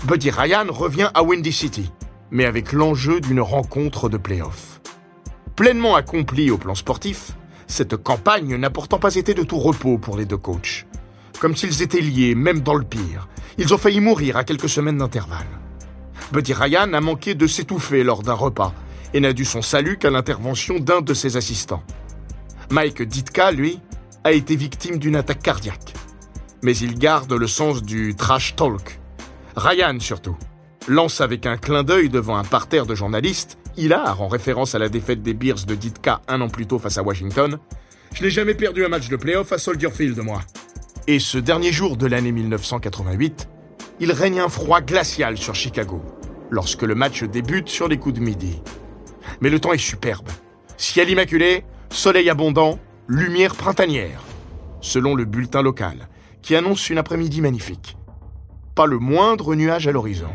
Buddy 0.05 0.31
Ryan 0.31 0.67
revient 0.69 1.11
à 1.15 1.23
Windy 1.23 1.53
City, 1.53 1.91
mais 2.31 2.45
avec 2.45 2.73
l'enjeu 2.73 3.21
d'une 3.21 3.41
rencontre 3.41 4.09
de 4.09 4.17
playoffs. 4.17 4.81
pleinement 5.57 5.95
accomplie 5.95 6.51
au 6.51 6.59
plan 6.59 6.75
sportif, 6.75 7.33
cette 7.67 7.97
campagne 7.97 8.57
n'a 8.57 8.71
pourtant 8.71 8.99
pas 8.99 9.15
été 9.15 9.35
de 9.35 9.43
tout 9.43 9.59
repos 9.59 9.99
pour 9.99 10.17
les 10.17 10.27
deux 10.27 10.37
coachs. 10.37 10.87
Comme 11.41 11.57
s'ils 11.57 11.83
étaient 11.83 12.01
liés, 12.01 12.35
même 12.35 12.61
dans 12.61 12.75
le 12.75 12.85
pire. 12.85 13.29
Ils 13.59 13.73
ont 13.73 13.79
failli 13.79 14.01
mourir 14.01 14.37
à 14.37 14.45
quelques 14.45 14.69
semaines 14.69 14.99
d'intervalle. 14.99 15.47
Buddy 16.33 16.55
Ryan 16.55 16.93
a 16.93 17.01
manqué 17.01 17.35
de 17.35 17.47
s'étouffer 17.47 18.03
lors 18.03 18.23
d'un 18.23 18.35
repas 18.35 18.73
et 19.13 19.21
n'a 19.21 19.33
dû 19.33 19.45
son 19.45 19.63
salut 19.63 19.99
qu'à 19.99 20.11
l'intervention 20.11 20.79
d'un 20.81 21.01
de 21.01 21.15
ses 21.15 21.37
assistants. 21.37 21.83
Mike 22.71 23.03
Ditka, 23.03 23.53
lui, 23.53 23.79
a 24.25 24.33
été 24.33 24.57
victime 24.57 24.99
d'une 24.99 25.17
attaque 25.17 25.43
cardiaque. 25.43 25.95
Mais 26.65 26.75
il 26.79 26.99
garde 26.99 27.31
le 27.35 27.47
sens 27.47 27.83
du 27.83 28.15
trash 28.15 28.57
talk. 28.57 28.99
Ryan, 29.55 30.01
surtout, 30.01 30.35
lance 30.89 31.21
avec 31.21 31.45
un 31.45 31.59
clin 31.59 31.83
d'œil 31.83 32.09
devant 32.09 32.37
un 32.37 32.43
parterre 32.43 32.87
de 32.87 32.95
journalistes 32.95 33.59
hilar 33.77 34.23
en 34.23 34.29
référence 34.29 34.75
à 34.75 34.79
la 34.79 34.89
défaite 34.89 35.23
des 35.23 35.35
Bears 35.35 35.67
de 35.67 35.75
Ditka 35.75 36.23
un 36.27 36.41
an 36.41 36.49
plus 36.49 36.67
tôt 36.67 36.79
face 36.79 36.97
à 36.97 37.03
Washington. 37.03 37.59
Je 38.15 38.23
n'ai 38.23 38.31
jamais 38.31 38.55
perdu 38.55 38.83
un 38.83 38.89
match 38.89 39.11
de 39.11 39.17
playoff 39.17 39.53
à 39.53 39.59
Soldier 39.59 39.91
Field, 39.91 40.19
moi. 40.21 40.41
Et 41.07 41.19
ce 41.19 41.37
dernier 41.37 41.71
jour 41.71 41.99
de 41.99 42.07
l'année 42.07 42.33
1988, 42.33 43.47
il 44.01 44.11
règne 44.11 44.41
un 44.41 44.49
froid 44.49 44.81
glacial 44.81 45.37
sur 45.37 45.55
Chicago, 45.55 46.03
lorsque 46.49 46.83
le 46.83 46.95
match 46.95 47.25
débute 47.25 47.69
sur 47.69 47.89
les 47.89 47.99
coups 47.99 48.15
de 48.15 48.25
midi. 48.25 48.63
Mais 49.43 49.51
le 49.51 49.61
temps 49.61 49.75
est 49.75 49.79
superbe. 49.79 50.31
Ciel 50.79 51.11
immaculé, 51.11 51.67
soleil 51.91 52.31
abondant, 52.31 52.79
lumière 53.07 53.55
printanière, 53.55 54.23
selon 54.81 55.15
le 55.15 55.27
bulletin 55.27 55.61
local, 55.61 56.09
qui 56.45 56.55
annonce 56.55 56.91
une 56.91 56.99
après-midi 56.99 57.41
magnifique. 57.41 57.97
Pas 58.75 58.85
le 58.85 58.99
moindre 58.99 59.55
nuage 59.55 59.89
à 59.89 59.93
l'horizon. 59.93 60.29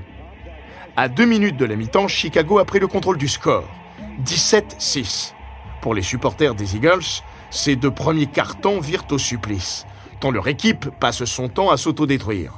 À 0.95 1.07
deux 1.07 1.25
minutes 1.25 1.55
de 1.55 1.65
la 1.65 1.75
mi-temps, 1.75 2.07
Chicago 2.07 2.57
a 2.57 2.65
pris 2.65 2.79
le 2.79 2.87
contrôle 2.87 3.19
du 3.19 3.27
score. 3.27 3.69
17-6. 4.25 5.33
Pour 5.83 5.93
les 5.93 6.01
supporters 6.01 6.55
des 6.55 6.75
Eagles, 6.75 7.21
ces 7.51 7.75
deux 7.75 7.91
premiers 7.91 8.25
cartons 8.25 8.79
virent 8.79 9.05
au 9.11 9.19
supplice, 9.19 9.85
tant 10.19 10.31
leur 10.31 10.47
équipe 10.47 10.89
passe 10.99 11.25
son 11.25 11.47
temps 11.47 11.69
à 11.69 11.77
s'autodétruire. 11.77 12.53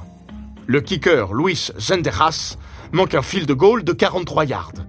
Le 0.65 0.79
kicker 0.79 1.33
Luis 1.33 1.71
Zendejas 1.77 2.55
manque 2.93 3.15
un 3.15 3.21
field 3.21 3.51
goal 3.51 3.83
de 3.83 3.91
43 3.91 4.45
yards. 4.45 4.85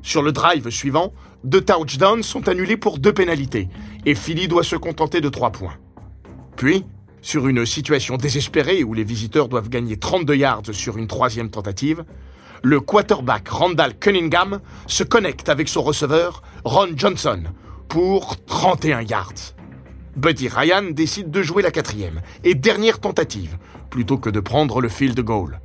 Sur 0.00 0.22
le 0.22 0.32
drive 0.32 0.70
suivant, 0.70 1.12
deux 1.44 1.60
touchdowns 1.60 2.22
sont 2.22 2.48
annulés 2.48 2.78
pour 2.78 2.98
deux 2.98 3.12
pénalités, 3.12 3.68
et 4.06 4.14
Philly 4.14 4.48
doit 4.48 4.64
se 4.64 4.76
contenter 4.76 5.20
de 5.20 5.28
trois 5.28 5.50
points. 5.50 5.76
Puis, 6.56 6.86
sur 7.28 7.46
une 7.46 7.66
situation 7.66 8.16
désespérée 8.16 8.82
où 8.82 8.94
les 8.94 9.04
visiteurs 9.04 9.48
doivent 9.48 9.68
gagner 9.68 9.98
32 9.98 10.34
yards 10.34 10.62
sur 10.72 10.96
une 10.96 11.06
troisième 11.06 11.50
tentative, 11.50 12.06
le 12.62 12.80
quarterback 12.80 13.48
Randall 13.50 13.98
Cunningham 13.98 14.60
se 14.86 15.04
connecte 15.04 15.50
avec 15.50 15.68
son 15.68 15.82
receveur 15.82 16.42
Ron 16.64 16.88
Johnson 16.96 17.42
pour 17.86 18.42
31 18.46 19.02
yards. 19.02 19.52
Buddy 20.16 20.48
Ryan 20.48 20.84
décide 20.90 21.30
de 21.30 21.42
jouer 21.42 21.62
la 21.62 21.70
quatrième 21.70 22.22
et 22.44 22.54
dernière 22.54 22.98
tentative 22.98 23.58
plutôt 23.90 24.16
que 24.16 24.30
de 24.30 24.40
prendre 24.40 24.80
le 24.80 24.88
field 24.88 25.20
goal. 25.20 25.60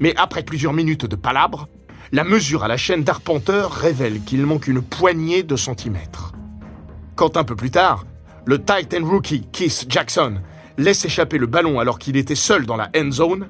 Mais 0.00 0.16
après 0.16 0.42
plusieurs 0.42 0.72
minutes 0.72 1.06
de 1.06 1.14
palabres, 1.14 1.68
la 2.10 2.24
mesure 2.24 2.64
à 2.64 2.68
la 2.68 2.76
chaîne 2.76 3.04
d'arpenteur 3.04 3.70
révèle 3.70 4.20
qu'il 4.24 4.44
manque 4.44 4.66
une 4.66 4.82
poignée 4.82 5.44
de 5.44 5.54
centimètres. 5.54 6.32
Quand 7.14 7.36
un 7.36 7.44
peu 7.44 7.54
plus 7.54 7.70
tard, 7.70 8.04
le 8.46 8.58
Titan 8.58 9.04
rookie 9.04 9.46
Keith 9.52 9.86
Jackson 9.88 10.40
laisse 10.78 11.04
échapper 11.04 11.36
le 11.36 11.46
ballon 11.46 11.80
alors 11.80 11.98
qu'il 11.98 12.16
était 12.16 12.34
seul 12.34 12.64
dans 12.64 12.76
la 12.76 12.88
end 12.96 13.10
zone, 13.10 13.48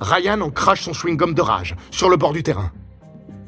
Ryan 0.00 0.40
en 0.40 0.50
crache 0.50 0.82
son 0.82 0.92
swing-gum 0.92 1.34
de 1.34 1.42
rage 1.42 1.76
sur 1.90 2.08
le 2.08 2.16
bord 2.16 2.32
du 2.32 2.42
terrain. 2.42 2.72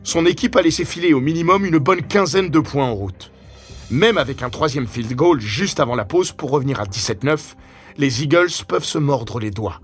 Son 0.02 0.26
équipe 0.26 0.56
a 0.56 0.62
laissé 0.62 0.84
filer 0.84 1.14
au 1.14 1.20
minimum 1.20 1.64
une 1.64 1.78
bonne 1.78 2.02
quinzaine 2.02 2.50
de 2.50 2.60
points 2.60 2.84
en 2.84 2.94
route. 2.94 3.30
Même 3.90 4.18
avec 4.18 4.42
un 4.42 4.50
troisième 4.50 4.86
field 4.86 5.14
goal 5.14 5.40
juste 5.40 5.80
avant 5.80 5.94
la 5.94 6.04
pause 6.04 6.32
pour 6.32 6.50
revenir 6.50 6.80
à 6.80 6.84
17-9, 6.84 7.54
les 7.96 8.22
Eagles 8.22 8.50
peuvent 8.66 8.84
se 8.84 8.98
mordre 8.98 9.38
les 9.38 9.50
doigts. 9.50 9.80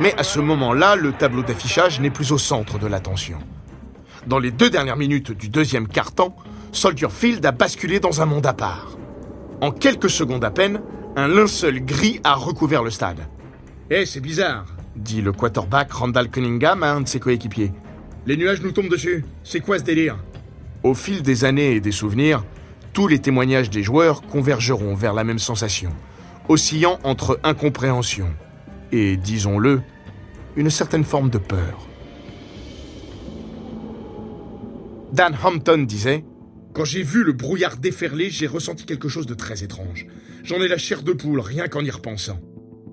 Mais 0.00 0.14
à 0.18 0.22
ce 0.22 0.40
moment-là, 0.40 0.96
le 0.96 1.12
tableau 1.12 1.42
d'affichage 1.42 2.00
n'est 2.00 2.10
plus 2.10 2.32
au 2.32 2.38
centre 2.38 2.78
de 2.78 2.86
l'attention. 2.86 3.38
Dans 4.26 4.38
les 4.38 4.50
deux 4.50 4.70
dernières 4.70 4.96
minutes 4.96 5.32
du 5.32 5.48
deuxième 5.48 5.88
quart-temps, 5.88 6.36
Soldier 6.76 7.08
Field 7.08 7.44
a 7.46 7.52
basculé 7.52 8.00
dans 8.00 8.20
un 8.20 8.26
monde 8.26 8.44
à 8.44 8.52
part. 8.52 8.98
En 9.62 9.70
quelques 9.70 10.10
secondes 10.10 10.44
à 10.44 10.50
peine, 10.50 10.82
un 11.16 11.26
linceul 11.26 11.82
gris 11.82 12.20
a 12.22 12.34
recouvert 12.34 12.82
le 12.82 12.90
stade. 12.90 13.26
Eh, 13.88 14.04
c'est 14.04 14.20
bizarre, 14.20 14.66
dit 14.94 15.22
le 15.22 15.32
quarterback 15.32 15.90
Randall 15.90 16.28
Cunningham 16.28 16.82
à 16.82 16.92
un 16.92 17.00
de 17.00 17.08
ses 17.08 17.18
coéquipiers. 17.18 17.72
Les 18.26 18.36
nuages 18.36 18.60
nous 18.60 18.72
tombent 18.72 18.90
dessus. 18.90 19.24
C'est 19.42 19.60
quoi 19.60 19.78
ce 19.78 19.84
délire? 19.84 20.18
Au 20.82 20.92
fil 20.92 21.22
des 21.22 21.46
années 21.46 21.76
et 21.76 21.80
des 21.80 21.92
souvenirs, 21.92 22.44
tous 22.92 23.08
les 23.08 23.20
témoignages 23.20 23.70
des 23.70 23.82
joueurs 23.82 24.20
convergeront 24.20 24.94
vers 24.94 25.14
la 25.14 25.24
même 25.24 25.38
sensation, 25.38 25.92
oscillant 26.46 26.98
entre 27.04 27.40
incompréhension 27.42 28.28
et, 28.92 29.16
disons-le, 29.16 29.80
une 30.56 30.68
certaine 30.68 31.04
forme 31.04 31.30
de 31.30 31.38
peur. 31.38 31.88
Dan 35.14 35.34
Hampton 35.42 35.84
disait 35.84 36.22
quand 36.76 36.84
j'ai 36.84 37.02
vu 37.02 37.24
le 37.24 37.32
brouillard 37.32 37.78
déferler, 37.78 38.28
j'ai 38.28 38.46
ressenti 38.46 38.84
quelque 38.84 39.08
chose 39.08 39.24
de 39.24 39.32
très 39.32 39.64
étrange. 39.64 40.06
J'en 40.44 40.60
ai 40.60 40.68
la 40.68 40.76
chair 40.76 41.02
de 41.02 41.14
poule, 41.14 41.40
rien 41.40 41.68
qu'en 41.68 41.82
y 41.82 41.90
repensant. 41.90 42.38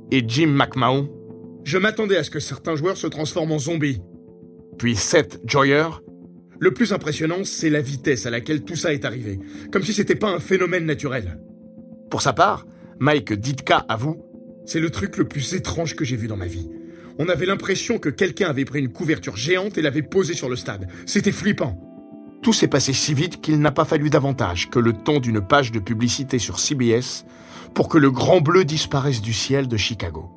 Et 0.09 0.23
Jim 0.25 0.47
McMahon? 0.47 1.11
Je 1.65 1.77
m'attendais 1.77 2.15
à 2.15 2.23
ce 2.23 2.29
que 2.29 2.39
certains 2.39 2.77
joueurs 2.77 2.95
se 2.95 3.07
transforment 3.07 3.51
en 3.51 3.59
zombies. 3.59 3.99
Puis 4.77 4.95
Seth 4.95 5.41
Joyer? 5.45 5.89
Le 6.59 6.71
plus 6.71 6.93
impressionnant, 6.93 7.43
c'est 7.43 7.69
la 7.69 7.81
vitesse 7.81 8.25
à 8.25 8.29
laquelle 8.29 8.63
tout 8.63 8.77
ça 8.77 8.93
est 8.93 9.03
arrivé, 9.03 9.41
comme 9.69 9.83
si 9.83 9.91
c'était 9.91 10.15
pas 10.15 10.29
un 10.29 10.39
phénomène 10.39 10.85
naturel. 10.85 11.41
Pour 12.09 12.21
sa 12.21 12.31
part, 12.31 12.65
Mike 13.01 13.33
Ditka 13.33 13.85
avoue 13.89 14.23
C'est 14.65 14.79
le 14.79 14.91
truc 14.91 15.17
le 15.17 15.27
plus 15.27 15.55
étrange 15.55 15.97
que 15.97 16.05
j'ai 16.05 16.15
vu 16.15 16.29
dans 16.29 16.37
ma 16.37 16.47
vie. 16.47 16.69
On 17.19 17.27
avait 17.27 17.45
l'impression 17.45 17.99
que 17.99 18.07
quelqu'un 18.07 18.47
avait 18.47 18.63
pris 18.63 18.79
une 18.79 18.93
couverture 18.93 19.35
géante 19.35 19.77
et 19.77 19.81
l'avait 19.81 20.03
posée 20.03 20.35
sur 20.35 20.47
le 20.47 20.55
stade. 20.55 20.87
C'était 21.05 21.33
flippant. 21.33 21.92
Tout 22.43 22.51
s'est 22.51 22.67
passé 22.67 22.91
si 22.91 23.13
vite 23.13 23.39
qu'il 23.39 23.61
n'a 23.61 23.71
pas 23.71 23.85
fallu 23.85 24.09
davantage 24.09 24.69
que 24.69 24.77
le 24.77 24.91
temps 24.91 25.21
d'une 25.21 25.39
page 25.39 25.71
de 25.71 25.79
publicité 25.79 26.39
sur 26.39 26.59
CBS 26.59 27.25
pour 27.73 27.87
que 27.87 27.97
le 27.97 28.11
grand 28.11 28.41
bleu 28.41 28.65
disparaisse 28.65 29.21
du 29.21 29.31
ciel 29.31 29.69
de 29.69 29.77
Chicago. 29.77 30.29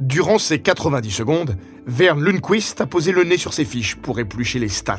Durant 0.00 0.38
ces 0.38 0.58
90 0.60 1.10
secondes, 1.12 1.56
Vern 1.86 2.20
Lundquist 2.20 2.80
a 2.80 2.86
posé 2.86 3.12
le 3.12 3.22
nez 3.22 3.36
sur 3.36 3.54
ses 3.54 3.64
fiches 3.64 3.94
pour 3.94 4.18
éplucher 4.18 4.58
les 4.58 4.68
stats, 4.68 4.98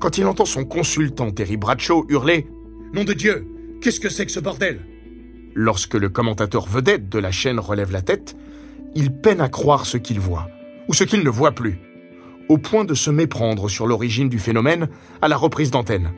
quand 0.00 0.16
il 0.16 0.24
entend 0.24 0.46
son 0.46 0.64
consultant 0.64 1.30
Terry 1.30 1.58
Bradshaw 1.58 2.06
hurler⁇ 2.08 2.48
Nom 2.94 3.04
de 3.04 3.12
Dieu, 3.12 3.46
qu'est-ce 3.82 4.00
que 4.00 4.08
c'est 4.08 4.24
que 4.24 4.32
ce 4.32 4.40
bordel?⁇ 4.40 4.76
Lorsque 5.54 5.94
le 5.94 6.08
commentateur 6.08 6.66
vedette 6.66 7.10
de 7.10 7.18
la 7.18 7.30
chaîne 7.30 7.60
relève 7.60 7.92
la 7.92 8.02
tête, 8.02 8.36
il 8.94 9.12
peine 9.12 9.42
à 9.42 9.50
croire 9.50 9.84
ce 9.84 9.98
qu'il 9.98 10.18
voit, 10.18 10.48
ou 10.88 10.94
ce 10.94 11.04
qu'il 11.04 11.22
ne 11.22 11.30
voit 11.30 11.52
plus 11.52 11.78
au 12.48 12.58
point 12.58 12.84
de 12.84 12.94
se 12.94 13.10
méprendre 13.10 13.68
sur 13.68 13.86
l'origine 13.86 14.28
du 14.28 14.38
phénomène 14.38 14.88
à 15.22 15.28
la 15.28 15.36
reprise 15.36 15.70
d'antenne. 15.70 16.12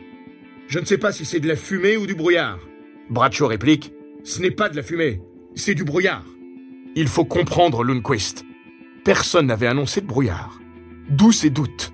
Je 0.68 0.78
ne 0.78 0.84
sais 0.84 0.98
pas 0.98 1.12
si 1.12 1.24
c'est 1.24 1.40
de 1.40 1.48
la 1.48 1.56
fumée 1.56 1.96
ou 1.96 2.06
du 2.06 2.14
brouillard. 2.14 2.58
Bradshaw 3.10 3.46
réplique 3.46 3.92
Ce 4.24 4.40
n'est 4.40 4.50
pas 4.50 4.68
de 4.68 4.76
la 4.76 4.82
fumée, 4.82 5.22
c'est 5.54 5.74
du 5.74 5.84
brouillard. 5.84 6.24
Il 6.96 7.08
faut 7.08 7.24
comprendre 7.24 7.84
Lundquist. 7.84 8.44
Personne 9.04 9.46
n'avait 9.46 9.68
annoncé 9.68 10.00
de 10.00 10.06
brouillard. 10.06 10.58
D'où 11.08 11.30
ces 11.30 11.50
doutes 11.50 11.92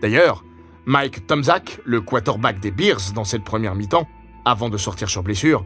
D'ailleurs, 0.00 0.44
Mike 0.86 1.26
Tomzak, 1.26 1.80
le 1.84 2.00
quarterback 2.00 2.60
des 2.60 2.70
Bears 2.70 3.12
dans 3.14 3.24
cette 3.24 3.44
première 3.44 3.74
mi-temps, 3.74 4.06
avant 4.44 4.68
de 4.68 4.76
sortir 4.76 5.08
sur 5.08 5.22
blessure, 5.22 5.64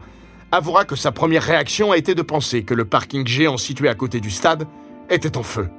avouera 0.51 0.85
que 0.85 0.95
sa 0.95 1.11
première 1.11 1.43
réaction 1.43 1.91
a 1.91 1.97
été 1.97 2.15
de 2.15 2.21
penser 2.21 2.63
que 2.63 2.73
le 2.73 2.85
parking 2.85 3.27
géant 3.27 3.57
situé 3.57 3.89
à 3.89 3.95
côté 3.95 4.19
du 4.19 4.31
stade 4.31 4.67
était 5.09 5.37
en 5.37 5.43
feu 5.43 5.69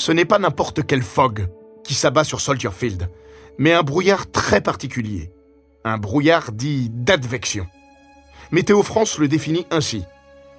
ce 0.00 0.12
n'est 0.12 0.24
pas 0.24 0.38
n'importe 0.38 0.86
quel 0.86 1.02
fog 1.02 1.46
qui 1.84 1.92
s'abat 1.92 2.24
sur 2.24 2.40
Soldier 2.40 2.70
Field, 2.70 3.10
mais 3.58 3.74
un 3.74 3.82
brouillard 3.82 4.30
très 4.30 4.62
particulier. 4.62 5.30
Un 5.84 5.98
brouillard 5.98 6.52
dit 6.52 6.88
d'advection. 6.90 7.66
Météo 8.50 8.82
France 8.82 9.18
le 9.18 9.28
définit 9.28 9.66
ainsi. 9.70 10.04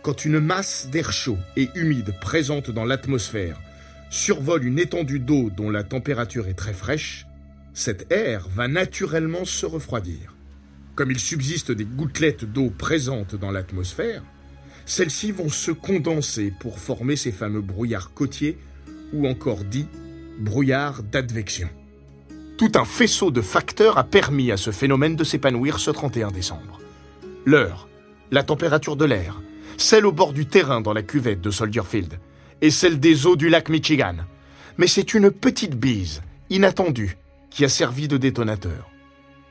Quand 0.03 0.25
une 0.25 0.39
masse 0.39 0.89
d'air 0.91 1.11
chaud 1.11 1.39
et 1.57 1.69
humide 1.73 2.13
présente 2.21 2.69
dans 2.69 2.85
l'atmosphère 2.85 3.59
survole 4.11 4.63
une 4.63 4.77
étendue 4.77 5.19
d'eau 5.19 5.49
dont 5.49 5.71
la 5.71 5.83
température 5.83 6.47
est 6.47 6.53
très 6.53 6.73
fraîche, 6.73 7.25
cet 7.73 8.11
air 8.11 8.47
va 8.47 8.67
naturellement 8.67 9.45
se 9.45 9.65
refroidir. 9.65 10.35
Comme 10.93 11.09
il 11.09 11.19
subsiste 11.19 11.71
des 11.71 11.85
gouttelettes 11.85 12.45
d'eau 12.45 12.69
présentes 12.69 13.33
dans 13.33 13.49
l'atmosphère, 13.49 14.21
celles-ci 14.85 15.31
vont 15.31 15.49
se 15.49 15.71
condenser 15.71 16.53
pour 16.59 16.77
former 16.77 17.15
ces 17.15 17.31
fameux 17.31 17.61
brouillards 17.61 18.13
côtiers 18.13 18.59
ou 19.13 19.27
encore 19.27 19.63
dit 19.63 19.87
brouillard 20.39 21.03
d'advection. 21.03 21.69
Tout 22.57 22.71
un 22.75 22.85
faisceau 22.85 23.31
de 23.31 23.41
facteurs 23.41 23.97
a 23.97 24.03
permis 24.03 24.51
à 24.51 24.57
ce 24.57 24.71
phénomène 24.71 25.15
de 25.15 25.23
s'épanouir 25.23 25.79
ce 25.79 25.91
31 25.91 26.31
décembre. 26.31 26.79
L'heure, 27.45 27.87
la 28.31 28.43
température 28.43 28.95
de 28.95 29.05
l'air, 29.05 29.41
celle 29.77 30.05
au 30.05 30.11
bord 30.11 30.33
du 30.33 30.45
terrain 30.45 30.81
dans 30.81 30.93
la 30.93 31.01
cuvette 31.01 31.41
de 31.41 31.51
Soldier 31.51 31.83
Field, 31.83 32.19
et 32.61 32.69
celle 32.69 32.99
des 32.99 33.25
eaux 33.25 33.35
du 33.35 33.49
lac 33.49 33.69
Michigan, 33.69 34.17
Mais 34.77 34.87
c'est 34.87 35.13
une 35.13 35.31
petite 35.31 35.75
bise, 35.75 36.21
inattendue, 36.49 37.17
qui 37.49 37.65
a 37.65 37.69
servi 37.69 38.07
de 38.07 38.17
détonateur. 38.17 38.89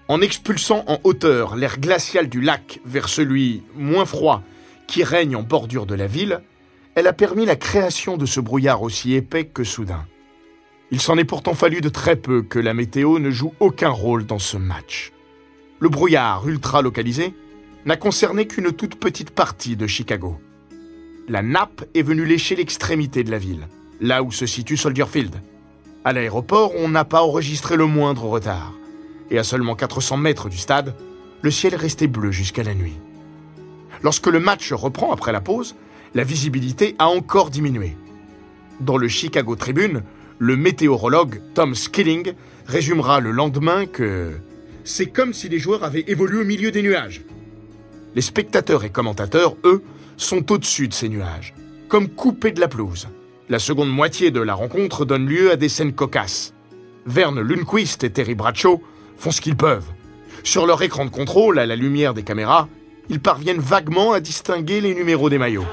En 0.09 0.21
expulsant 0.21 0.85
en 0.87 0.99
hauteur 1.05 1.57
l'air 1.57 1.79
glacial 1.79 2.29
du 2.29 2.41
lac 2.41 2.81
vers 2.85 3.09
celui 3.09 3.63
moins 3.77 4.07
froid 4.07 4.43
qui 4.87 5.05
règne 5.05 5.37
en 5.37 5.43
bordure 5.43 5.87
de 5.87 5.95
la 5.95 6.07
ville, 6.07 6.41
elle 6.95 7.07
a 7.07 7.13
permis 7.13 7.47
la 7.47 7.57
création 7.57 8.17
de 8.17 8.27
ce 8.27 8.41
brouillard 8.41 8.83
aussi 8.83 9.15
épais 9.15 9.45
que 9.45 9.65
soudain. 9.65 10.07
Il 10.91 11.01
s'en 11.01 11.19
est 11.19 11.25
pourtant 11.25 11.55
fallu 11.55 11.81
de 11.81 11.89
très 11.89 12.17
peu 12.17 12.43
que 12.43 12.59
la 12.59 12.75
météo 12.75 13.19
ne 13.19 13.31
joue 13.31 13.55
aucun 13.61 13.91
rôle 13.91 14.27
dans 14.27 14.41
ce 14.41 14.57
match. 14.57 15.13
Le 15.79 15.89
brouillard 15.89 16.49
ultra 16.49 16.83
localisé 16.83 17.33
n'a 17.87 17.97
concerné 17.97 18.47
qu'une 18.47 18.73
toute 18.73 18.97
petite 18.97 19.31
partie 19.31 19.77
de 19.77 19.87
Chicago. 19.87 20.39
La 21.29 21.43
nappe 21.43 21.85
est 21.95 22.03
venue 22.03 22.25
lécher 22.25 22.57
l'extrémité 22.57 23.23
de 23.23 23.31
la 23.31 23.39
ville, 23.39 23.69
là 24.01 24.23
où 24.23 24.33
se 24.33 24.47
situe 24.47 24.77
Soldier 24.77 25.07
Field. 25.07 25.37
À 26.05 26.13
l'aéroport, 26.13 26.73
on 26.77 26.89
n'a 26.89 27.05
pas 27.05 27.23
enregistré 27.23 27.77
le 27.77 27.87
moindre 27.87 28.25
retard. 28.25 28.73
Et 29.31 29.39
à 29.39 29.45
seulement 29.45 29.77
400 29.77 30.17
mètres 30.17 30.49
du 30.49 30.59
stade, 30.59 30.97
le 31.41 31.51
ciel 31.53 31.75
est 31.75 31.77
resté 31.77 32.09
bleu 32.09 32.33
jusqu'à 32.33 32.65
la 32.65 32.75
nuit. 32.75 32.99
Lorsque 34.03 34.27
le 34.27 34.41
match 34.41 34.73
reprend 34.73 35.13
après 35.13 35.33
la 35.33 35.41
pause, 35.41 35.77
la 36.15 36.25
visibilité 36.25 36.97
a 36.99 37.09
encore 37.09 37.51
diminué. 37.51 37.97
Dans 38.81 38.97
le 38.97 39.09
Chicago 39.09 39.57
Tribune, 39.57 40.03
le 40.39 40.57
météorologue 40.57 41.41
Tom 41.55 41.75
Skilling 41.75 42.33
résumera 42.67 43.21
le 43.21 43.31
lendemain 43.31 43.87
que 43.87 44.33
c'est 44.85 45.07
comme 45.07 45.35
si 45.35 45.49
les 45.49 45.59
joueurs 45.59 45.85
avaient 45.85 46.05
évolué 46.07 46.41
au 46.41 46.45
milieu 46.45 46.71
des 46.71 46.83
nuages. 46.83 47.23
Les 48.15 48.23
spectateurs 48.23 48.85
et 48.85 48.91
commentateurs, 48.91 49.55
eux, 49.65 49.83
sont 50.17 50.51
au-dessus 50.51 50.89
de 50.89 50.95
ces 50.95 51.09
nuages, 51.09 51.55
comme 51.89 52.09
coupés 52.09 52.53
de 52.53 52.61
la 52.61 52.69
pelouse. 52.69 53.09
La 53.49 53.59
seconde 53.59 53.91
moitié 53.91 54.31
de 54.31 54.41
la 54.41 54.55
rencontre 54.55 55.05
donne 55.05 55.27
lieu 55.27 55.51
à 55.51 55.57
des 55.57 55.69
scènes 55.69 55.93
cocasses. 55.93 56.55
Verne 57.07 57.41
Lundquist 57.41 58.03
et 58.05 58.11
Terry 58.11 58.35
Bradshaw 58.35 58.83
font 59.17 59.31
ce 59.31 59.41
qu'ils 59.41 59.57
peuvent. 59.57 59.91
Sur 60.43 60.67
leur 60.67 60.83
écran 60.83 61.05
de 61.05 61.11
contrôle, 61.11 61.59
à 61.59 61.67
la 61.67 61.77
lumière 61.77 62.15
des 62.15 62.23
caméras, 62.23 62.69
ils 63.09 63.21
parviennent 63.21 63.61
vaguement 63.61 64.13
à 64.13 64.21
distinguer 64.21 64.81
les 64.81 64.95
numéros 64.95 65.29
des 65.29 65.39
maillots. 65.39 65.67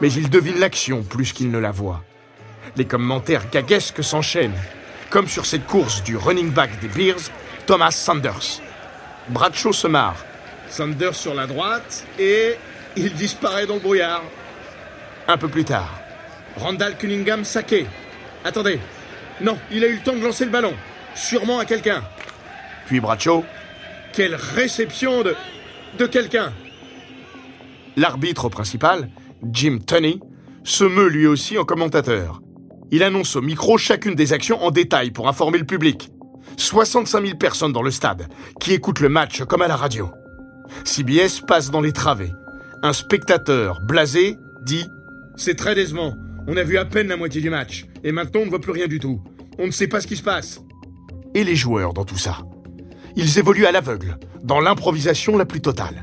Mais 0.00 0.12
ils 0.12 0.30
devinent 0.30 0.58
l'action 0.58 1.02
plus 1.02 1.32
qu'ils 1.32 1.50
ne 1.50 1.58
la 1.58 1.70
voient. 1.70 2.02
Les 2.76 2.84
commentaires 2.84 3.50
gaguesques 3.50 4.04
s'enchaînent, 4.04 4.58
comme 5.08 5.28
sur 5.28 5.46
cette 5.46 5.66
course 5.66 6.02
du 6.02 6.16
running 6.16 6.50
back 6.50 6.70
des 6.80 6.88
Bears, 6.88 7.30
Thomas 7.66 7.90
Sanders. 7.90 8.60
Bradshaw 9.28 9.72
se 9.72 9.86
marre. 9.86 10.16
Sanders 10.68 11.14
sur 11.14 11.34
la 11.34 11.46
droite 11.46 12.04
et 12.18 12.56
il 12.96 13.14
disparaît 13.14 13.66
dans 13.66 13.74
le 13.74 13.80
brouillard. 13.80 14.22
Un 15.26 15.36
peu 15.36 15.48
plus 15.48 15.64
tard, 15.64 16.00
Randall 16.56 16.96
Cunningham 16.96 17.44
saqué. 17.44 17.86
Attendez. 18.44 18.80
Non, 19.40 19.58
il 19.70 19.82
a 19.84 19.86
eu 19.86 19.94
le 19.94 20.02
temps 20.02 20.14
de 20.14 20.22
lancer 20.22 20.44
le 20.44 20.50
ballon. 20.50 20.74
Sûrement 21.14 21.58
à 21.58 21.64
quelqu'un. 21.64 22.02
Puis 22.86 23.00
Bradshaw. 23.00 23.44
Quelle 24.12 24.34
réception 24.34 25.22
de. 25.22 25.36
de 25.98 26.06
quelqu'un 26.06 26.52
L'arbitre 27.96 28.48
principal, 28.48 29.10
Jim 29.52 29.78
Tunney, 29.84 30.20
se 30.64 30.84
meut 30.84 31.08
lui 31.08 31.26
aussi 31.26 31.58
en 31.58 31.64
commentateur. 31.64 32.40
Il 32.90 33.02
annonce 33.02 33.36
au 33.36 33.42
micro 33.42 33.78
chacune 33.78 34.14
des 34.14 34.32
actions 34.32 34.62
en 34.62 34.70
détail 34.70 35.10
pour 35.10 35.28
informer 35.28 35.58
le 35.58 35.64
public. 35.64 36.10
65 36.56 37.24
000 37.24 37.38
personnes 37.38 37.72
dans 37.72 37.82
le 37.82 37.90
stade, 37.90 38.28
qui 38.60 38.72
écoutent 38.72 39.00
le 39.00 39.08
match 39.08 39.44
comme 39.44 39.62
à 39.62 39.68
la 39.68 39.76
radio. 39.76 40.10
CBS 40.84 41.40
passe 41.46 41.70
dans 41.70 41.80
les 41.80 41.92
travées. 41.92 42.32
Un 42.82 42.92
spectateur, 42.92 43.80
blasé, 43.80 44.36
dit 44.64 44.86
C'est 45.36 45.54
très 45.54 45.74
décevant. 45.74 46.14
On 46.46 46.56
a 46.56 46.62
vu 46.62 46.78
à 46.78 46.84
peine 46.84 47.08
la 47.08 47.16
moitié 47.16 47.40
du 47.40 47.50
match. 47.50 47.86
Et 48.02 48.12
maintenant, 48.12 48.40
on 48.40 48.44
ne 48.46 48.50
voit 48.50 48.60
plus 48.60 48.72
rien 48.72 48.88
du 48.88 48.98
tout. 48.98 49.22
On 49.58 49.66
ne 49.66 49.70
sait 49.70 49.88
pas 49.88 50.00
ce 50.00 50.06
qui 50.06 50.16
se 50.16 50.22
passe. 50.22 50.60
Et 51.34 51.44
les 51.44 51.54
joueurs 51.56 51.92
dans 51.92 52.04
tout 52.04 52.18
ça 52.18 52.38
Ils 53.16 53.38
évoluent 53.38 53.66
à 53.66 53.72
l'aveugle, 53.72 54.18
dans 54.42 54.60
l'improvisation 54.60 55.36
la 55.36 55.44
plus 55.44 55.60
totale. 55.60 56.02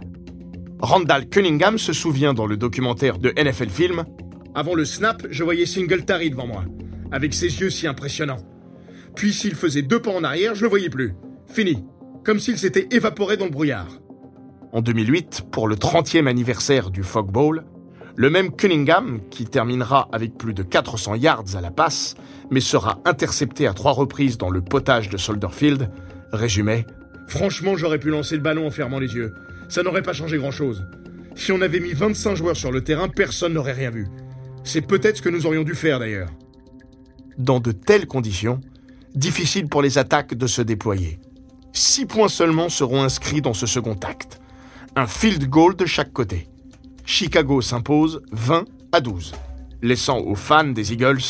Randall 0.79 1.27
Cunningham 1.27 1.79
se 1.79 1.91
souvient 1.91 2.35
dans 2.35 2.45
le 2.45 2.55
documentaire 2.55 3.17
de 3.17 3.33
NFL 3.35 3.69
Film 3.69 4.05
Avant 4.53 4.75
le 4.75 4.85
snap, 4.85 5.25
je 5.31 5.43
voyais 5.43 5.65
Singletary 5.65 6.29
devant 6.29 6.45
moi, 6.45 6.65
avec 7.11 7.33
ses 7.33 7.47
yeux 7.59 7.71
si 7.71 7.87
impressionnants. 7.87 8.45
Puis 9.15 9.33
s'il 9.33 9.55
faisait 9.55 9.81
deux 9.81 9.99
pas 9.99 10.11
en 10.11 10.23
arrière, 10.23 10.53
je 10.53 10.61
le 10.61 10.69
voyais 10.69 10.89
plus. 10.89 11.15
Fini. 11.47 11.83
Comme 12.23 12.39
s'il 12.39 12.59
s'était 12.59 12.87
évaporé 12.91 13.37
dans 13.37 13.45
le 13.45 13.51
brouillard. 13.51 13.87
En 14.71 14.81
2008, 14.81 15.45
pour 15.51 15.67
le 15.67 15.75
30e 15.75 16.27
anniversaire 16.27 16.91
du 16.91 17.01
Fog 17.01 17.31
Bowl, 17.31 17.65
le 18.15 18.29
même 18.29 18.55
Cunningham, 18.55 19.21
qui 19.31 19.45
terminera 19.45 20.07
avec 20.11 20.37
plus 20.37 20.53
de 20.53 20.61
400 20.61 21.15
yards 21.15 21.55
à 21.55 21.61
la 21.61 21.71
passe, 21.71 22.15
mais 22.51 22.59
sera 22.59 23.01
intercepté 23.05 23.65
à 23.65 23.73
trois 23.73 23.93
reprises 23.93 24.37
dans 24.37 24.51
le 24.51 24.61
potage 24.61 25.09
de 25.09 25.17
Soldier 25.17 25.49
Field, 25.51 25.89
résumait 26.31 26.85
Franchement, 27.27 27.75
j'aurais 27.75 27.99
pu 27.99 28.09
lancer 28.09 28.35
le 28.35 28.41
ballon 28.41 28.67
en 28.67 28.71
fermant 28.71 28.99
les 28.99 29.15
yeux 29.15 29.33
ça 29.69 29.83
n'aurait 29.83 30.01
pas 30.01 30.13
changé 30.13 30.37
grand-chose. 30.37 30.85
Si 31.35 31.51
on 31.51 31.61
avait 31.61 31.79
mis 31.79 31.93
25 31.93 32.35
joueurs 32.35 32.57
sur 32.57 32.71
le 32.71 32.83
terrain, 32.83 33.09
personne 33.09 33.53
n'aurait 33.53 33.73
rien 33.73 33.91
vu. 33.91 34.07
C'est 34.63 34.81
peut-être 34.81 35.17
ce 35.17 35.21
que 35.21 35.29
nous 35.29 35.45
aurions 35.45 35.63
dû 35.63 35.75
faire 35.75 35.99
d'ailleurs. 35.99 36.29
Dans 37.37 37.59
de 37.59 37.71
telles 37.71 38.07
conditions, 38.07 38.59
difficile 39.13 39.67
pour 39.67 39.81
les 39.81 39.97
attaques 39.97 40.33
de 40.33 40.47
se 40.47 40.61
déployer. 40.61 41.19
Six 41.73 42.05
points 42.05 42.27
seulement 42.27 42.69
seront 42.69 43.03
inscrits 43.03 43.41
dans 43.41 43.53
ce 43.53 43.67
second 43.67 43.97
acte. 44.03 44.39
Un 44.95 45.05
field 45.05 45.47
goal 45.47 45.75
de 45.75 45.85
chaque 45.85 46.11
côté. 46.11 46.47
Chicago 47.05 47.61
s'impose 47.61 48.21
20 48.31 48.65
à 48.91 48.99
12, 48.99 49.33
laissant 49.81 50.19
aux 50.19 50.35
fans 50.35 50.63
des 50.63 50.93
Eagles 50.93 51.21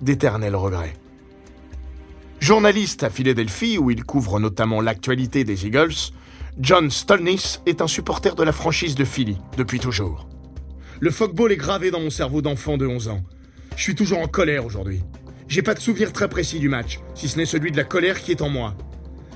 d'éternels 0.00 0.56
regrets. 0.56 0.94
Journaliste 2.40 3.02
à 3.02 3.10
Philadelphie, 3.10 3.78
où 3.78 3.90
il 3.90 4.04
couvre 4.04 4.38
notamment 4.38 4.80
l'actualité 4.80 5.42
des 5.42 5.66
Eagles, 5.66 6.12
John 6.60 6.90
Stolnis 6.90 7.58
est 7.66 7.82
un 7.82 7.86
supporter 7.86 8.34
de 8.34 8.42
la 8.42 8.50
franchise 8.50 8.96
de 8.96 9.04
Philly 9.04 9.36
depuis 9.56 9.78
toujours. 9.78 10.28
Le 10.98 11.12
fogball 11.12 11.52
est 11.52 11.56
gravé 11.56 11.92
dans 11.92 12.00
mon 12.00 12.10
cerveau 12.10 12.42
d'enfant 12.42 12.76
de 12.76 12.84
11 12.84 13.06
ans. 13.08 13.22
Je 13.76 13.82
suis 13.82 13.94
toujours 13.94 14.18
en 14.18 14.26
colère 14.26 14.66
aujourd'hui. 14.66 15.04
J'ai 15.46 15.62
pas 15.62 15.74
de 15.74 15.78
souvenir 15.78 16.12
très 16.12 16.28
précis 16.28 16.58
du 16.58 16.68
match, 16.68 16.98
si 17.14 17.28
ce 17.28 17.36
n'est 17.36 17.46
celui 17.46 17.70
de 17.70 17.76
la 17.76 17.84
colère 17.84 18.20
qui 18.20 18.32
est 18.32 18.42
en 18.42 18.48
moi. 18.48 18.76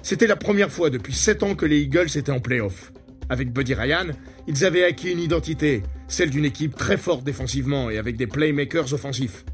C'était 0.03 0.27
la 0.27 0.35
première 0.35 0.73
fois 0.73 0.91
depuis 0.91 1.15
7 1.15 1.45
ans 1.45 1.55
que 1.55 1.65
les 1.65 1.83
Eagles 1.83 2.09
étaient 2.17 2.33
en 2.33 2.41
playoff. 2.41 2.93
Avec 3.29 3.53
Buddy 3.53 3.75
Ryan, 3.75 4.09
ils 4.49 4.65
avaient 4.65 4.85
acquis 4.85 5.13
une 5.13 5.21
identité, 5.21 5.85
celle 6.09 6.31
d'une 6.31 6.45
équipe 6.45 6.75
très 6.75 6.97
forte 6.97 7.23
défensivement 7.23 7.89
et 7.89 7.99
avec 7.99 8.17
des 8.17 8.27
playmakers 8.27 8.93
offensifs. 8.93 9.45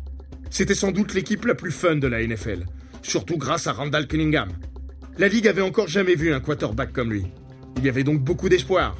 C'était 0.48 0.74
sans 0.74 0.90
doute 0.90 1.12
l'équipe 1.12 1.44
la 1.44 1.54
plus 1.54 1.70
fun 1.70 1.96
de 1.96 2.08
la 2.08 2.26
NFL, 2.26 2.64
surtout 3.02 3.36
grâce 3.36 3.66
à 3.66 3.72
Randall 3.72 4.06
Cunningham. 4.06 4.48
La 5.18 5.28
ligue 5.28 5.48
avait 5.48 5.60
encore 5.60 5.88
jamais 5.88 6.14
vu 6.14 6.32
un 6.32 6.40
quarterback 6.40 6.94
comme 6.94 7.12
lui. 7.12 7.26
Il 7.78 7.84
y 7.84 7.88
avait 7.88 8.02
donc 8.02 8.20
beaucoup 8.20 8.48
d'espoir. 8.48 8.96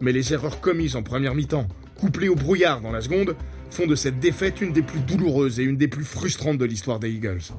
Mais 0.00 0.12
les 0.12 0.34
erreurs 0.34 0.60
commises 0.60 0.94
en 0.94 1.02
première 1.02 1.34
mi-temps, 1.34 1.66
couplées 1.98 2.28
au 2.28 2.34
brouillard 2.34 2.82
dans 2.82 2.92
la 2.92 3.00
seconde, 3.00 3.34
font 3.70 3.86
de 3.86 3.94
cette 3.94 4.20
défaite 4.20 4.60
une 4.60 4.72
des 4.72 4.82
plus 4.82 5.00
douloureuses 5.00 5.58
et 5.58 5.62
une 5.62 5.78
des 5.78 5.88
plus 5.88 6.04
frustrantes 6.04 6.58
de 6.58 6.66
l'histoire 6.66 7.00
des 7.00 7.10
Eagles. 7.10 7.54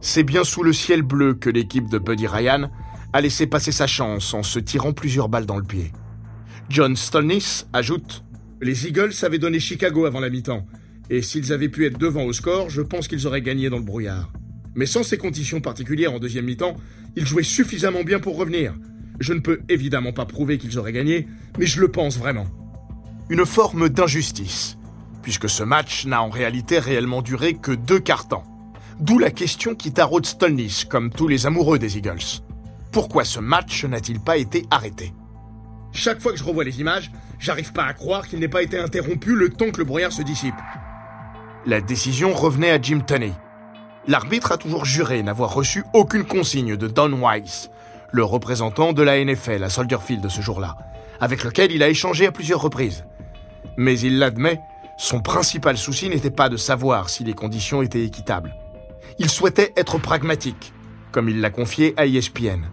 C'est 0.00 0.22
bien 0.22 0.44
sous 0.44 0.62
le 0.62 0.72
ciel 0.72 1.02
bleu 1.02 1.34
que 1.34 1.50
l'équipe 1.50 1.88
de 1.90 1.98
Buddy 1.98 2.28
Ryan 2.28 2.70
a 3.12 3.20
laissé 3.20 3.48
passer 3.48 3.72
sa 3.72 3.88
chance 3.88 4.34
en 4.34 4.44
se 4.44 4.60
tirant 4.60 4.92
plusieurs 4.92 5.28
balles 5.28 5.46
dans 5.46 5.58
le 5.58 5.64
pied. 5.64 5.90
John 6.68 6.94
Stolnis 6.94 7.64
ajoute 7.72 8.24
Les 8.60 8.86
Eagles 8.86 9.14
avaient 9.22 9.38
donné 9.38 9.58
Chicago 9.58 10.04
avant 10.04 10.20
la 10.20 10.30
mi-temps, 10.30 10.64
et 11.10 11.22
s'ils 11.22 11.52
avaient 11.52 11.68
pu 11.68 11.86
être 11.86 11.98
devant 11.98 12.22
au 12.22 12.32
score, 12.32 12.70
je 12.70 12.82
pense 12.82 13.08
qu'ils 13.08 13.26
auraient 13.26 13.42
gagné 13.42 13.68
dans 13.68 13.78
le 13.78 13.84
brouillard. 13.84 14.32
Mais 14.76 14.86
sans 14.86 15.02
ces 15.02 15.18
conditions 15.18 15.60
particulières 15.60 16.12
en 16.12 16.20
deuxième 16.20 16.44
mi-temps, 16.44 16.76
ils 17.16 17.26
jouaient 17.26 17.42
suffisamment 17.42 18.04
bien 18.04 18.20
pour 18.20 18.36
revenir, 18.36 18.74
je 19.20 19.32
ne 19.32 19.40
peux 19.40 19.60
évidemment 19.68 20.12
pas 20.12 20.26
prouver 20.26 20.58
qu'ils 20.58 20.78
auraient 20.78 20.92
gagné, 20.92 21.26
mais 21.58 21.66
je 21.66 21.80
le 21.80 21.88
pense 21.88 22.18
vraiment. 22.18 22.46
Une 23.28 23.46
forme 23.46 23.88
d'injustice, 23.88 24.78
puisque 25.22 25.48
ce 25.48 25.62
match 25.62 26.06
n'a 26.06 26.22
en 26.22 26.30
réalité 26.30 26.78
réellement 26.78 27.22
duré 27.22 27.54
que 27.54 27.72
deux 27.72 28.00
quarts 28.00 28.28
temps. 28.28 28.44
D'où 29.00 29.18
la 29.18 29.30
question 29.30 29.74
qui 29.74 29.92
taraude 29.92 30.24
Stolnis, 30.24 30.84
comme 30.88 31.10
tous 31.10 31.28
les 31.28 31.46
amoureux 31.46 31.78
des 31.78 31.98
Eagles. 31.98 32.42
Pourquoi 32.92 33.24
ce 33.24 33.40
match 33.40 33.84
n'a-t-il 33.84 34.20
pas 34.20 34.38
été 34.38 34.64
arrêté? 34.70 35.12
Chaque 35.92 36.20
fois 36.20 36.32
que 36.32 36.38
je 36.38 36.44
revois 36.44 36.64
les 36.64 36.80
images, 36.80 37.10
j'arrive 37.38 37.72
pas 37.72 37.84
à 37.84 37.92
croire 37.92 38.26
qu'il 38.26 38.38
n'ait 38.38 38.48
pas 38.48 38.62
été 38.62 38.78
interrompu 38.78 39.34
le 39.34 39.50
temps 39.50 39.70
que 39.70 39.78
le 39.78 39.84
brouillard 39.84 40.12
se 40.12 40.22
dissipe. 40.22 40.54
La 41.66 41.80
décision 41.80 42.32
revenait 42.32 42.70
à 42.70 42.80
Jim 42.80 43.00
Tunney. 43.06 43.32
L'arbitre 44.06 44.52
a 44.52 44.56
toujours 44.56 44.84
juré 44.84 45.22
n'avoir 45.22 45.52
reçu 45.52 45.82
aucune 45.92 46.24
consigne 46.24 46.76
de 46.76 46.86
Don 46.86 47.12
Weiss, 47.20 47.70
le 48.16 48.24
représentant 48.24 48.94
de 48.94 49.02
la 49.02 49.22
NFL 49.22 49.62
à 49.62 49.68
Soldier 49.68 49.98
Field 50.04 50.26
ce 50.30 50.40
jour-là, 50.40 50.76
avec 51.20 51.44
lequel 51.44 51.70
il 51.70 51.82
a 51.82 51.88
échangé 51.90 52.26
à 52.26 52.32
plusieurs 52.32 52.62
reprises. 52.62 53.04
Mais 53.76 53.98
il 54.00 54.18
l'admet, 54.18 54.58
son 54.96 55.20
principal 55.20 55.76
souci 55.76 56.08
n'était 56.08 56.30
pas 56.30 56.48
de 56.48 56.56
savoir 56.56 57.10
si 57.10 57.24
les 57.24 57.34
conditions 57.34 57.82
étaient 57.82 58.04
équitables. 58.04 58.56
Il 59.18 59.28
souhaitait 59.28 59.74
être 59.76 59.98
pragmatique, 59.98 60.72
comme 61.12 61.28
il 61.28 61.42
l'a 61.42 61.50
confié 61.50 61.92
à 61.98 62.06
ESPN. 62.06 62.64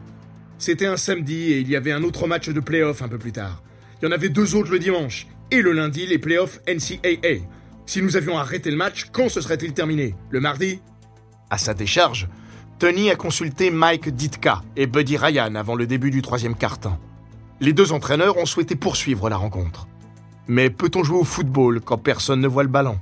C'était 0.57 0.85
un 0.85 0.95
samedi 0.95 1.51
et 1.51 1.59
il 1.59 1.69
y 1.69 1.75
avait 1.75 1.91
un 1.91 2.03
autre 2.03 2.25
match 2.25 2.47
de 2.47 2.59
playoff 2.61 3.01
un 3.01 3.09
peu 3.09 3.17
plus 3.17 3.33
tard. 3.33 3.61
Il 4.01 4.05
y 4.05 4.07
en 4.07 4.13
avait 4.13 4.29
deux 4.29 4.55
autres 4.55 4.71
le 4.71 4.79
dimanche, 4.79 5.27
et 5.51 5.61
le 5.61 5.73
lundi 5.73 6.05
les 6.07 6.19
playoffs 6.19 6.61
NCAA. 6.67 7.45
Si 7.85 8.01
nous 8.01 8.15
avions 8.15 8.37
arrêté 8.37 8.71
le 8.71 8.77
match, 8.77 9.09
quand 9.11 9.27
se 9.27 9.41
serait-il 9.41 9.73
terminé? 9.73 10.15
Le 10.29 10.39
mardi? 10.39 10.79
À 11.49 11.57
sa 11.57 11.73
décharge, 11.73 12.29
Tony 12.79 13.09
a 13.09 13.15
consulté 13.15 13.71
Mike 13.71 14.09
Ditka 14.09 14.61
et 14.75 14.87
Buddy 14.87 15.17
Ryan 15.17 15.55
avant 15.55 15.75
le 15.75 15.87
début 15.87 16.11
du 16.11 16.21
troisième 16.21 16.55
quart-temps. 16.55 16.97
Les 17.61 17.71
deux 17.71 17.93
entraîneurs 17.93 18.37
ont 18.37 18.45
souhaité 18.45 18.75
poursuivre 18.75 19.29
la 19.29 19.37
rencontre. 19.37 19.87
Mais 20.47 20.69
peut-on 20.69 21.03
jouer 21.03 21.19
au 21.19 21.23
football 21.23 21.79
quand 21.79 21.97
personne 21.97 22.41
ne 22.41 22.47
voit 22.47 22.63
le 22.63 22.69
ballon? 22.69 22.99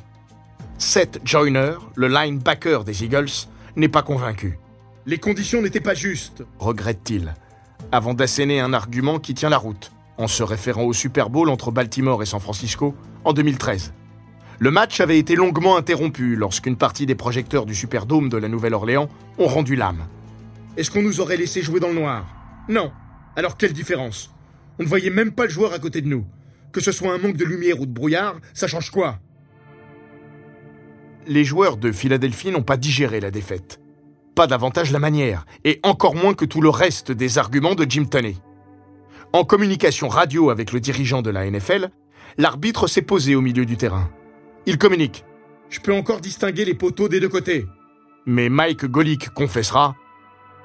Seth 0.77 1.19
Joyner, 1.23 1.73
le 1.95 2.07
linebacker 2.07 2.83
des 2.83 3.03
Eagles, 3.03 3.47
n'est 3.75 3.87
pas 3.87 4.03
convaincu. 4.03 4.59
Les 5.05 5.17
conditions 5.17 5.61
n'étaient 5.61 5.79
pas 5.79 5.95
justes, 5.95 6.43
regrette-t-il, 6.59 7.33
avant 7.91 8.13
d'asséner 8.13 8.59
un 8.59 8.73
argument 8.73 9.17
qui 9.17 9.33
tient 9.33 9.49
la 9.49 9.57
route, 9.57 9.91
en 10.17 10.27
se 10.27 10.43
référant 10.43 10.83
au 10.83 10.93
Super 10.93 11.29
Bowl 11.29 11.49
entre 11.49 11.71
Baltimore 11.71 12.21
et 12.21 12.27
San 12.27 12.39
Francisco 12.39 12.93
en 13.23 13.33
2013. 13.33 13.93
Le 14.61 14.69
match 14.69 14.99
avait 14.99 15.17
été 15.17 15.33
longuement 15.33 15.75
interrompu 15.75 16.35
lorsqu'une 16.35 16.75
partie 16.75 17.07
des 17.07 17.15
projecteurs 17.15 17.65
du 17.65 17.73
Superdome 17.73 18.29
de 18.29 18.37
la 18.37 18.47
Nouvelle-Orléans 18.47 19.09
ont 19.39 19.47
rendu 19.47 19.75
l'âme. 19.75 20.05
Est-ce 20.77 20.91
qu'on 20.91 21.01
nous 21.01 21.19
aurait 21.19 21.35
laissé 21.35 21.63
jouer 21.63 21.79
dans 21.79 21.87
le 21.87 21.95
noir? 21.95 22.27
Non. 22.69 22.91
Alors 23.35 23.57
quelle 23.57 23.73
différence? 23.73 24.29
On 24.77 24.83
ne 24.83 24.87
voyait 24.87 25.09
même 25.09 25.31
pas 25.31 25.45
le 25.45 25.49
joueur 25.49 25.73
à 25.73 25.79
côté 25.79 26.01
de 26.01 26.07
nous. 26.07 26.27
Que 26.71 26.79
ce 26.79 26.91
soit 26.91 27.11
un 27.11 27.17
manque 27.17 27.37
de 27.37 27.43
lumière 27.43 27.81
ou 27.81 27.87
de 27.87 27.91
brouillard, 27.91 28.35
ça 28.53 28.67
change 28.67 28.91
quoi? 28.91 29.17
Les 31.25 31.43
joueurs 31.43 31.77
de 31.77 31.91
Philadelphie 31.91 32.51
n'ont 32.51 32.61
pas 32.61 32.77
digéré 32.77 33.19
la 33.19 33.31
défaite. 33.31 33.81
Pas 34.35 34.45
davantage 34.45 34.91
la 34.91 34.99
manière, 34.99 35.47
et 35.63 35.79
encore 35.81 36.13
moins 36.13 36.35
que 36.35 36.45
tout 36.45 36.61
le 36.61 36.69
reste 36.69 37.11
des 37.11 37.39
arguments 37.39 37.73
de 37.73 37.87
Jim 37.89 38.05
Tunney. 38.05 38.37
En 39.33 39.43
communication 39.43 40.07
radio 40.07 40.51
avec 40.51 40.71
le 40.71 40.79
dirigeant 40.79 41.23
de 41.23 41.31
la 41.31 41.49
NFL, 41.49 41.89
l'arbitre 42.37 42.85
s'est 42.85 43.01
posé 43.01 43.33
au 43.33 43.41
milieu 43.41 43.65
du 43.65 43.75
terrain. 43.75 44.07
Il 44.65 44.77
communique. 44.77 45.25
Je 45.69 45.79
peux 45.79 45.93
encore 45.93 46.21
distinguer 46.21 46.65
les 46.65 46.73
poteaux 46.73 47.07
des 47.07 47.19
deux 47.19 47.29
côtés. 47.29 47.65
Mais 48.25 48.49
Mike 48.49 48.85
Golick 48.85 49.29
confessera. 49.29 49.95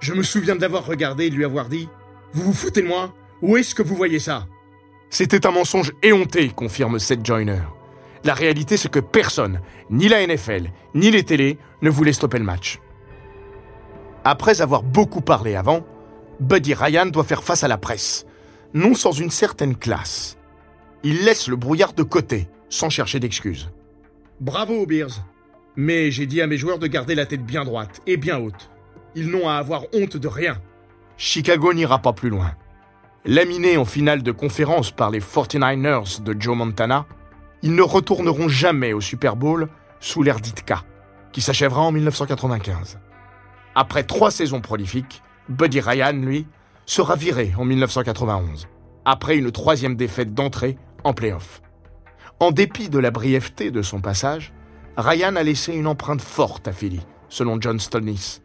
Je 0.00 0.12
me 0.12 0.22
souviens 0.22 0.56
d'avoir 0.56 0.84
regardé 0.84 1.26
et 1.26 1.30
de 1.30 1.36
lui 1.36 1.44
avoir 1.44 1.68
dit 1.68 1.88
Vous 2.32 2.42
vous 2.44 2.52
foutez 2.52 2.82
de 2.82 2.88
moi? 2.88 3.14
Où 3.42 3.56
est-ce 3.56 3.74
que 3.74 3.82
vous 3.82 3.96
voyez 3.96 4.18
ça? 4.18 4.46
C'était 5.08 5.46
un 5.46 5.52
mensonge 5.52 5.92
éhonté, 6.02 6.48
confirme 6.50 6.98
Seth 6.98 7.24
Joyner. 7.24 7.62
La 8.24 8.34
réalité, 8.34 8.76
c'est 8.76 8.90
que 8.90 8.98
personne, 8.98 9.60
ni 9.88 10.08
la 10.08 10.26
NFL, 10.26 10.70
ni 10.94 11.10
les 11.10 11.22
télés, 11.22 11.58
ne 11.80 11.90
voulait 11.90 12.12
stopper 12.12 12.38
le 12.38 12.44
match. 12.44 12.80
Après 14.24 14.60
avoir 14.60 14.82
beaucoup 14.82 15.20
parlé 15.20 15.54
avant, 15.54 15.86
Buddy 16.40 16.74
Ryan 16.74 17.06
doit 17.06 17.24
faire 17.24 17.44
face 17.44 17.62
à 17.62 17.68
la 17.68 17.78
presse, 17.78 18.26
non 18.74 18.94
sans 18.94 19.12
une 19.12 19.30
certaine 19.30 19.76
classe. 19.76 20.36
Il 21.04 21.24
laisse 21.24 21.46
le 21.46 21.56
brouillard 21.56 21.92
de 21.92 22.02
côté, 22.02 22.48
sans 22.68 22.90
chercher 22.90 23.20
d'excuses. 23.20 23.70
Bravo, 24.40 24.84
Bears. 24.84 25.24
Mais 25.76 26.10
j'ai 26.10 26.26
dit 26.26 26.42
à 26.42 26.46
mes 26.46 26.58
joueurs 26.58 26.78
de 26.78 26.86
garder 26.86 27.14
la 27.14 27.24
tête 27.24 27.44
bien 27.44 27.64
droite 27.64 28.02
et 28.06 28.18
bien 28.18 28.38
haute. 28.38 28.70
Ils 29.14 29.30
n'ont 29.30 29.48
à 29.48 29.54
avoir 29.54 29.84
honte 29.94 30.18
de 30.18 30.28
rien. 30.28 30.58
Chicago 31.16 31.72
n'ira 31.72 32.00
pas 32.00 32.12
plus 32.12 32.28
loin. 32.28 32.52
Laminés 33.24 33.78
en 33.78 33.86
finale 33.86 34.22
de 34.22 34.32
conférence 34.32 34.90
par 34.90 35.10
les 35.10 35.20
49ers 35.20 36.22
de 36.22 36.36
Joe 36.38 36.56
Montana, 36.56 37.06
ils 37.62 37.74
ne 37.74 37.82
retourneront 37.82 38.48
jamais 38.48 38.92
au 38.92 39.00
Super 39.00 39.36
Bowl 39.36 39.68
sous 40.00 40.22
l'ère 40.22 40.40
d'Itka, 40.40 40.84
qui 41.32 41.40
s'achèvera 41.40 41.80
en 41.80 41.92
1995. 41.92 42.98
Après 43.74 44.04
trois 44.04 44.30
saisons 44.30 44.60
prolifiques, 44.60 45.22
Buddy 45.48 45.80
Ryan, 45.80 46.12
lui, 46.12 46.46
sera 46.84 47.16
viré 47.16 47.52
en 47.58 47.64
1991, 47.64 48.68
après 49.06 49.38
une 49.38 49.50
troisième 49.50 49.96
défaite 49.96 50.34
d'entrée 50.34 50.76
en 51.04 51.14
playoff. 51.14 51.62
En 52.38 52.50
dépit 52.50 52.90
de 52.90 52.98
la 52.98 53.10
brièveté 53.10 53.70
de 53.70 53.80
son 53.80 54.02
passage, 54.02 54.52
Ryan 54.98 55.36
a 55.36 55.42
laissé 55.42 55.72
une 55.72 55.86
empreinte 55.86 56.20
forte 56.20 56.68
à 56.68 56.72
Philly, 56.72 57.00
selon 57.30 57.58
John 57.58 57.80
Stolnis. 57.80 58.42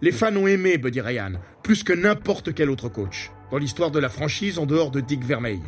Les 0.00 0.10
fans 0.10 0.34
ont 0.34 0.48
aimé 0.48 0.78
Buddy 0.78 1.00
Ryan, 1.00 1.34
plus 1.62 1.84
que 1.84 1.92
n'importe 1.92 2.52
quel 2.54 2.70
autre 2.70 2.88
coach, 2.88 3.30
dans 3.52 3.58
l'histoire 3.58 3.92
de 3.92 4.00
la 4.00 4.08
franchise 4.08 4.58
en 4.58 4.66
dehors 4.66 4.90
de 4.90 5.00
Dick 5.00 5.24
Vermeil. 5.24 5.62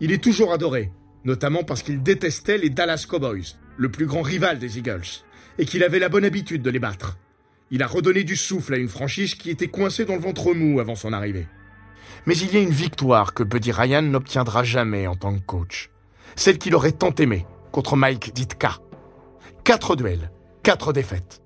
Il 0.00 0.12
est 0.12 0.24
toujours 0.24 0.50
adoré, 0.50 0.90
notamment 1.24 1.62
parce 1.62 1.82
qu'il 1.82 2.02
détestait 2.02 2.56
les 2.56 2.70
Dallas 2.70 3.04
Cowboys, 3.06 3.56
le 3.76 3.90
plus 3.90 4.06
grand 4.06 4.22
rival 4.22 4.58
des 4.58 4.78
Eagles, 4.78 5.24
et 5.58 5.66
qu'il 5.66 5.84
avait 5.84 5.98
la 5.98 6.08
bonne 6.08 6.24
habitude 6.24 6.62
de 6.62 6.70
les 6.70 6.78
battre. 6.78 7.18
Il 7.70 7.82
a 7.82 7.86
redonné 7.86 8.24
du 8.24 8.36
souffle 8.36 8.72
à 8.72 8.78
une 8.78 8.88
franchise 8.88 9.34
qui 9.34 9.50
était 9.50 9.68
coincée 9.68 10.06
dans 10.06 10.14
le 10.14 10.22
ventre 10.22 10.54
mou 10.54 10.80
avant 10.80 10.94
son 10.94 11.12
arrivée. 11.12 11.48
Mais 12.24 12.38
il 12.38 12.54
y 12.54 12.56
a 12.56 12.62
une 12.62 12.70
victoire 12.70 13.34
que 13.34 13.42
Buddy 13.42 13.72
Ryan 13.72 14.00
n'obtiendra 14.00 14.64
jamais 14.64 15.06
en 15.06 15.16
tant 15.16 15.34
que 15.34 15.44
coach 15.44 15.90
celle 16.38 16.58
qu'il 16.58 16.74
aurait 16.76 16.92
tant 16.92 17.14
aimée, 17.18 17.46
contre 17.72 17.96
Mike 17.96 18.32
Ditka. 18.32 18.76
Quatre 19.64 19.96
duels, 19.96 20.30
quatre 20.62 20.92
défaites. 20.92 21.42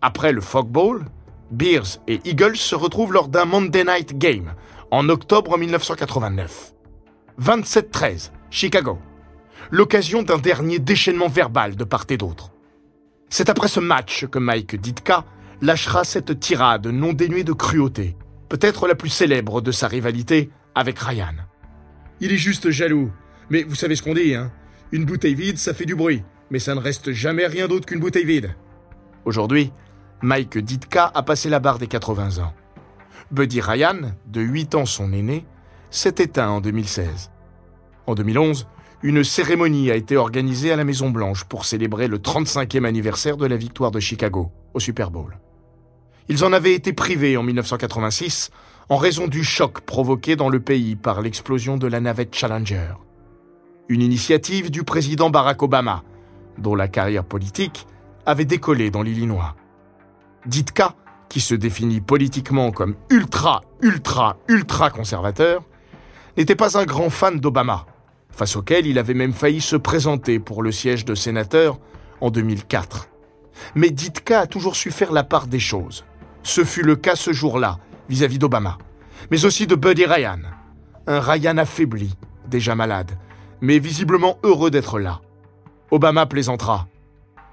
Après 0.00 0.32
le 0.32 0.40
Fog 0.40 0.68
Bowl, 0.68 1.04
Bears 1.50 1.98
et 2.06 2.20
Eagles 2.24 2.56
se 2.56 2.76
retrouvent 2.76 3.12
lors 3.12 3.28
d'un 3.28 3.44
Monday 3.44 3.84
Night 3.84 4.16
Game 4.16 4.54
en 4.92 5.08
octobre 5.08 5.58
1989. 5.58 6.72
27-13, 7.40 8.30
Chicago. 8.50 8.98
L'occasion 9.70 10.22
d'un 10.22 10.38
dernier 10.38 10.78
déchaînement 10.78 11.28
verbal 11.28 11.74
de 11.74 11.84
part 11.84 12.06
et 12.08 12.16
d'autre. 12.16 12.52
C'est 13.28 13.50
après 13.50 13.68
ce 13.68 13.80
match 13.80 14.26
que 14.26 14.38
Mike 14.38 14.76
Ditka 14.80 15.24
lâchera 15.60 16.04
cette 16.04 16.38
tirade 16.38 16.86
non 16.86 17.12
dénuée 17.12 17.44
de 17.44 17.52
cruauté, 17.52 18.16
peut-être 18.48 18.86
la 18.86 18.94
plus 18.94 19.08
célèbre 19.08 19.60
de 19.60 19.72
sa 19.72 19.88
rivalité 19.88 20.50
avec 20.74 20.98
Ryan. 20.98 21.34
Il 22.20 22.32
est 22.32 22.36
juste 22.36 22.70
jaloux, 22.70 23.10
mais 23.50 23.62
vous 23.62 23.74
savez 23.74 23.96
ce 23.96 24.02
qu'on 24.02 24.14
dit, 24.14 24.34
hein 24.34 24.50
Une 24.92 25.04
bouteille 25.04 25.34
vide, 25.34 25.58
ça 25.58 25.74
fait 25.74 25.84
du 25.84 25.94
bruit, 25.94 26.22
mais 26.50 26.58
ça 26.58 26.74
ne 26.74 26.80
reste 26.80 27.12
jamais 27.12 27.46
rien 27.46 27.68
d'autre 27.68 27.86
qu'une 27.86 28.00
bouteille 28.00 28.24
vide. 28.24 28.54
Aujourd'hui, 29.24 29.72
Mike 30.22 30.58
Ditka 30.58 31.10
a 31.14 31.22
passé 31.22 31.48
la 31.48 31.60
barre 31.60 31.78
des 31.78 31.86
80 31.86 32.42
ans. 32.42 32.52
Buddy 33.30 33.60
Ryan, 33.60 34.12
de 34.26 34.40
8 34.40 34.74
ans 34.74 34.86
son 34.86 35.12
aîné, 35.12 35.46
s'est 35.90 36.14
éteint 36.18 36.48
en 36.48 36.60
2016. 36.60 37.30
En 38.06 38.14
2011, 38.14 38.66
une 39.02 39.24
cérémonie 39.24 39.90
a 39.90 39.96
été 39.96 40.16
organisée 40.16 40.72
à 40.72 40.76
la 40.76 40.84
Maison 40.84 41.10
Blanche 41.10 41.44
pour 41.44 41.64
célébrer 41.64 42.08
le 42.08 42.18
35e 42.18 42.84
anniversaire 42.84 43.36
de 43.36 43.46
la 43.46 43.56
victoire 43.56 43.90
de 43.90 44.00
Chicago 44.00 44.52
au 44.74 44.80
Super 44.80 45.10
Bowl. 45.10 45.38
Ils 46.28 46.44
en 46.44 46.52
avaient 46.52 46.74
été 46.74 46.92
privés 46.92 47.36
en 47.36 47.42
1986 47.42 48.50
en 48.88 48.96
raison 48.96 49.26
du 49.26 49.42
choc 49.42 49.80
provoqué 49.80 50.36
dans 50.36 50.48
le 50.48 50.60
pays 50.60 50.96
par 50.96 51.20
l'explosion 51.20 51.76
de 51.76 51.86
la 51.86 52.00
navette 52.00 52.34
Challenger 52.34 52.92
une 53.88 54.02
initiative 54.02 54.70
du 54.70 54.84
président 54.84 55.30
Barack 55.30 55.62
Obama, 55.62 56.02
dont 56.58 56.74
la 56.74 56.88
carrière 56.88 57.24
politique 57.24 57.86
avait 58.26 58.44
décollé 58.44 58.90
dans 58.90 59.02
l'Illinois. 59.02 59.56
Ditka, 60.46 60.94
qui 61.28 61.40
se 61.40 61.54
définit 61.54 62.00
politiquement 62.00 62.72
comme 62.72 62.94
ultra, 63.10 63.62
ultra, 63.80 64.36
ultra 64.48 64.90
conservateur, 64.90 65.62
n'était 66.36 66.56
pas 66.56 66.78
un 66.78 66.84
grand 66.84 67.10
fan 67.10 67.40
d'Obama, 67.40 67.86
face 68.30 68.56
auquel 68.56 68.86
il 68.86 68.98
avait 68.98 69.14
même 69.14 69.32
failli 69.32 69.60
se 69.60 69.76
présenter 69.76 70.38
pour 70.38 70.62
le 70.62 70.72
siège 70.72 71.04
de 71.04 71.14
sénateur 71.14 71.78
en 72.20 72.30
2004. 72.30 73.08
Mais 73.74 73.90
Ditka 73.90 74.40
a 74.40 74.46
toujours 74.46 74.76
su 74.76 74.90
faire 74.90 75.12
la 75.12 75.24
part 75.24 75.46
des 75.46 75.60
choses. 75.60 76.04
Ce 76.42 76.64
fut 76.64 76.82
le 76.82 76.96
cas 76.96 77.16
ce 77.16 77.32
jour-là, 77.32 77.78
vis-à-vis 78.08 78.38
d'Obama, 78.38 78.78
mais 79.30 79.44
aussi 79.44 79.66
de 79.66 79.74
Buddy 79.74 80.06
Ryan, 80.06 80.40
un 81.06 81.20
Ryan 81.20 81.58
affaibli, 81.58 82.14
déjà 82.46 82.74
malade, 82.74 83.12
mais 83.62 83.78
visiblement 83.78 84.38
heureux 84.42 84.70
d'être 84.70 84.98
là. 84.98 85.22
Obama 85.90 86.26
plaisantera. 86.26 86.88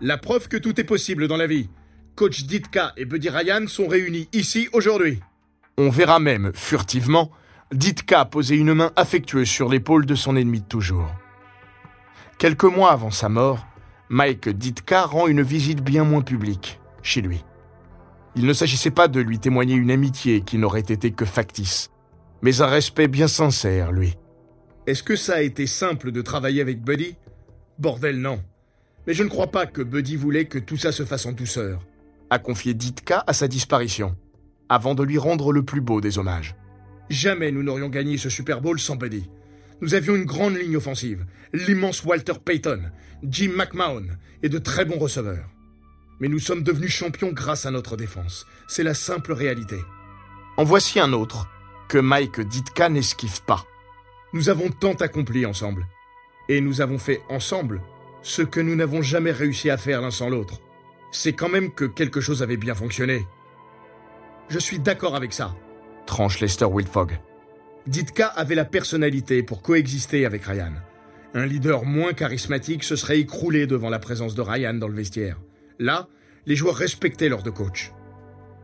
La 0.01 0.17
preuve 0.17 0.47
que 0.49 0.57
tout 0.57 0.79
est 0.81 0.85
possible 0.85 1.27
dans 1.27 1.37
la 1.37 1.47
vie. 1.47 1.69
Coach 2.15 2.43
Ditka 2.43 2.93
et 2.97 3.05
Buddy 3.05 3.29
Ryan 3.29 3.67
sont 3.67 3.87
réunis 3.87 4.27
ici 4.33 4.67
aujourd'hui. 4.73 5.19
On 5.77 5.89
verra 5.89 6.19
même, 6.19 6.51
furtivement, 6.53 7.31
Ditka 7.71 8.25
poser 8.25 8.55
une 8.55 8.73
main 8.73 8.91
affectueuse 8.95 9.47
sur 9.47 9.69
l'épaule 9.69 10.05
de 10.05 10.15
son 10.15 10.35
ennemi 10.35 10.61
de 10.61 10.65
toujours. 10.65 11.09
Quelques 12.39 12.63
mois 12.63 12.91
avant 12.91 13.11
sa 13.11 13.29
mort, 13.29 13.65
Mike 14.09 14.49
Ditka 14.49 15.03
rend 15.03 15.27
une 15.27 15.43
visite 15.43 15.83
bien 15.83 16.03
moins 16.03 16.21
publique, 16.21 16.79
chez 17.03 17.21
lui. 17.21 17.45
Il 18.35 18.45
ne 18.45 18.53
s'agissait 18.53 18.91
pas 18.91 19.07
de 19.07 19.19
lui 19.19 19.39
témoigner 19.39 19.75
une 19.75 19.91
amitié 19.91 20.41
qui 20.41 20.57
n'aurait 20.57 20.79
été 20.79 21.11
que 21.11 21.25
factice, 21.25 21.91
mais 22.41 22.61
un 22.61 22.67
respect 22.67 23.07
bien 23.07 23.27
sincère, 23.27 23.91
lui. 23.91 24.15
Est-ce 24.89 25.03
que 25.03 25.15
ça 25.15 25.35
a 25.35 25.41
été 25.41 25.67
simple 25.67 26.11
de 26.11 26.23
travailler 26.23 26.61
avec 26.61 26.81
Buddy? 26.81 27.15
Bordel, 27.77 28.19
non. 28.19 28.41
Mais 29.05 29.13
je 29.13 29.21
ne 29.21 29.29
crois 29.29 29.51
pas 29.51 29.67
que 29.67 29.83
Buddy 29.83 30.15
voulait 30.15 30.45
que 30.45 30.57
tout 30.57 30.77
ça 30.77 30.91
se 30.91 31.05
fasse 31.05 31.27
en 31.27 31.31
douceur, 31.31 31.85
a 32.31 32.39
confié 32.39 32.73
Ditka 32.73 33.23
à 33.27 33.33
sa 33.33 33.47
disparition, 33.47 34.17
avant 34.67 34.95
de 34.95 35.03
lui 35.03 35.19
rendre 35.19 35.53
le 35.53 35.61
plus 35.61 35.81
beau 35.81 36.01
des 36.01 36.17
hommages. 36.17 36.55
Jamais 37.07 37.51
nous 37.51 37.61
n'aurions 37.61 37.89
gagné 37.89 38.17
ce 38.17 38.31
Super 38.31 38.61
Bowl 38.61 38.79
sans 38.79 38.95
Buddy. 38.95 39.29
Nous 39.81 39.93
avions 39.93 40.15
une 40.15 40.25
grande 40.25 40.57
ligne 40.57 40.77
offensive, 40.77 41.23
l'immense 41.53 42.03
Walter 42.03 42.39
Payton, 42.43 42.89
Jim 43.21 43.51
McMahon 43.55 44.07
et 44.41 44.49
de 44.49 44.57
très 44.57 44.85
bons 44.85 44.97
receveurs. 44.97 45.51
Mais 46.19 46.29
nous 46.29 46.39
sommes 46.39 46.63
devenus 46.63 46.91
champions 46.91 47.31
grâce 47.31 47.67
à 47.67 47.71
notre 47.71 47.95
défense. 47.95 48.47
C'est 48.67 48.81
la 48.81 48.95
simple 48.95 49.33
réalité. 49.33 49.77
En 50.57 50.63
voici 50.63 50.99
un 50.99 51.13
autre, 51.13 51.47
que 51.89 51.99
Mike 51.99 52.41
Ditka 52.41 52.89
n'esquive 52.89 53.43
pas. 53.43 53.67
Nous 54.31 54.49
avons 54.49 54.69
tant 54.69 54.93
accompli 54.93 55.45
ensemble. 55.45 55.87
Et 56.49 56.61
nous 56.61 56.81
avons 56.81 56.97
fait 56.99 57.21
ensemble 57.29 57.81
Ce 58.21 58.41
que 58.41 58.59
nous 58.59 58.75
n'avons 58.75 59.01
jamais 59.01 59.31
réussi 59.31 59.69
à 59.69 59.77
faire 59.77 60.01
l'un 60.01 60.11
sans 60.11 60.29
l'autre, 60.29 60.59
c'est 61.11 61.33
quand 61.33 61.49
même 61.49 61.71
que 61.71 61.85
quelque 61.85 62.21
chose 62.21 62.43
avait 62.43 62.57
bien 62.57 62.75
fonctionné. 62.75 63.25
Je 64.49 64.59
suis 64.59 64.79
d'accord 64.79 65.15
avec 65.15 65.31
ça, 65.31 65.55
tranche 66.05 66.39
Lester 66.39 66.65
Wilfog. 66.65 67.17
Ditka 67.87 68.27
avait 68.27 68.55
la 68.55 68.65
personnalité 68.65 69.41
pour 69.41 69.61
coexister 69.61 70.25
avec 70.25 70.43
Ryan. 70.43 70.73
Un 71.33 71.45
leader 71.45 71.85
moins 71.85 72.13
charismatique 72.13 72.83
se 72.83 72.95
serait 72.95 73.19
écroulé 73.19 73.67
devant 73.67 73.89
la 73.89 73.99
présence 73.99 74.35
de 74.35 74.41
Ryan 74.41 74.73
dans 74.73 74.87
le 74.87 74.95
vestiaire. 74.95 75.39
Là, 75.79 76.07
les 76.45 76.55
joueurs 76.55 76.75
respectaient 76.75 77.29
leur 77.29 77.41
deux 77.41 77.51
coachs. 77.51 77.93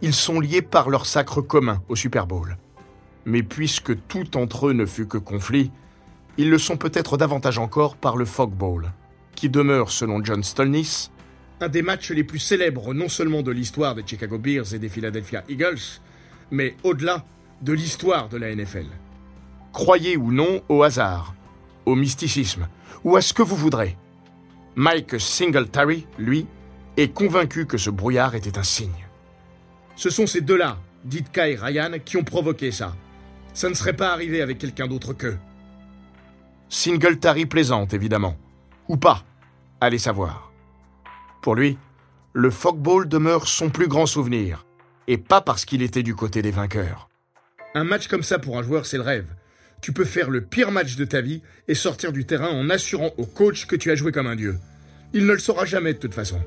Ils 0.01 0.13
sont 0.13 0.39
liés 0.39 0.61
par 0.61 0.89
leur 0.89 1.05
sacre 1.05 1.41
commun 1.41 1.81
au 1.87 1.95
Super 1.95 2.27
Bowl. 2.27 2.57
Mais 3.25 3.43
puisque 3.43 3.95
tout 4.07 4.37
entre 4.37 4.67
eux 4.67 4.73
ne 4.73 4.85
fut 4.85 5.07
que 5.07 5.17
conflit, 5.17 5.71
ils 6.37 6.49
le 6.49 6.57
sont 6.57 6.77
peut-être 6.77 7.17
davantage 7.17 7.57
encore 7.57 7.95
par 7.95 8.17
le 8.17 8.25
Fog 8.25 8.51
Bowl, 8.51 8.91
qui 9.35 9.49
demeure, 9.49 9.89
selon 9.91 10.23
John 10.23 10.43
Stolnis, 10.43 11.09
un 11.61 11.69
des 11.69 11.81
matchs 11.81 12.11
les 12.11 12.23
plus 12.23 12.39
célèbres 12.39 12.93
non 12.93 13.07
seulement 13.07 13.41
de 13.41 13.51
l'histoire 13.51 13.95
des 13.95 14.03
Chicago 14.05 14.37
Bears 14.37 14.73
et 14.73 14.79
des 14.79 14.89
Philadelphia 14.89 15.43
Eagles, 15.47 16.01
mais 16.51 16.75
au-delà 16.83 17.25
de 17.61 17.73
l'histoire 17.73 18.27
de 18.29 18.37
la 18.37 18.53
NFL. 18.53 18.87
Croyez 19.71 20.17
ou 20.17 20.31
non 20.31 20.61
au 20.67 20.83
hasard, 20.83 21.33
au 21.85 21.95
mysticisme, 21.95 22.67
ou 23.03 23.15
à 23.15 23.21
ce 23.21 23.33
que 23.33 23.41
vous 23.41 23.55
voudrez. 23.55 23.97
Mike 24.75 25.19
Singletary, 25.19 26.05
lui, 26.17 26.45
est 26.97 27.13
convaincu 27.13 27.65
que 27.65 27.77
ce 27.77 27.89
brouillard 27.89 28.35
était 28.35 28.57
un 28.57 28.63
signe. 28.63 29.07
Ce 29.95 30.09
sont 30.09 30.27
ces 30.27 30.41
deux-là, 30.41 30.77
Ditka 31.05 31.47
et 31.47 31.55
Ryan, 31.55 31.91
qui 32.03 32.17
ont 32.17 32.23
provoqué 32.23 32.71
ça. 32.71 32.93
Ça 33.55 33.69
ne 33.69 33.73
serait 33.73 33.95
pas 33.95 34.11
arrivé 34.11 34.41
avec 34.41 34.57
quelqu'un 34.57 34.85
d'autre 34.85 35.13
qu'eux. 35.13 35.37
Singletary 36.67 37.45
plaisante, 37.45 37.93
évidemment. 37.93 38.35
Ou 38.89 38.97
pas. 38.97 39.23
Allez 39.79 39.97
savoir. 39.97 40.51
Pour 41.41 41.55
lui, 41.55 41.77
le 42.33 42.51
Fogball 42.51 43.07
demeure 43.07 43.47
son 43.47 43.69
plus 43.69 43.87
grand 43.87 44.07
souvenir. 44.07 44.65
Et 45.07 45.17
pas 45.17 45.39
parce 45.39 45.63
qu'il 45.63 45.81
était 45.81 46.03
du 46.03 46.15
côté 46.15 46.41
des 46.41 46.51
vainqueurs. 46.51 47.07
Un 47.75 47.85
match 47.85 48.09
comme 48.09 48.23
ça 48.23 48.39
pour 48.39 48.57
un 48.57 48.63
joueur, 48.63 48.85
c'est 48.85 48.97
le 48.97 49.03
rêve. 49.03 49.27
Tu 49.81 49.93
peux 49.93 50.03
faire 50.03 50.29
le 50.29 50.41
pire 50.41 50.71
match 50.71 50.97
de 50.97 51.05
ta 51.05 51.21
vie 51.21 51.41
et 51.69 51.75
sortir 51.75 52.11
du 52.11 52.25
terrain 52.25 52.49
en 52.49 52.69
assurant 52.69 53.11
au 53.17 53.25
coach 53.25 53.67
que 53.67 53.77
tu 53.77 53.89
as 53.89 53.95
joué 53.95 54.11
comme 54.11 54.27
un 54.27 54.35
dieu. 54.35 54.57
Il 55.13 55.25
ne 55.25 55.31
le 55.31 55.39
saura 55.39 55.63
jamais 55.63 55.93
de 55.93 55.99
toute 55.99 56.13
façon. 56.13 56.41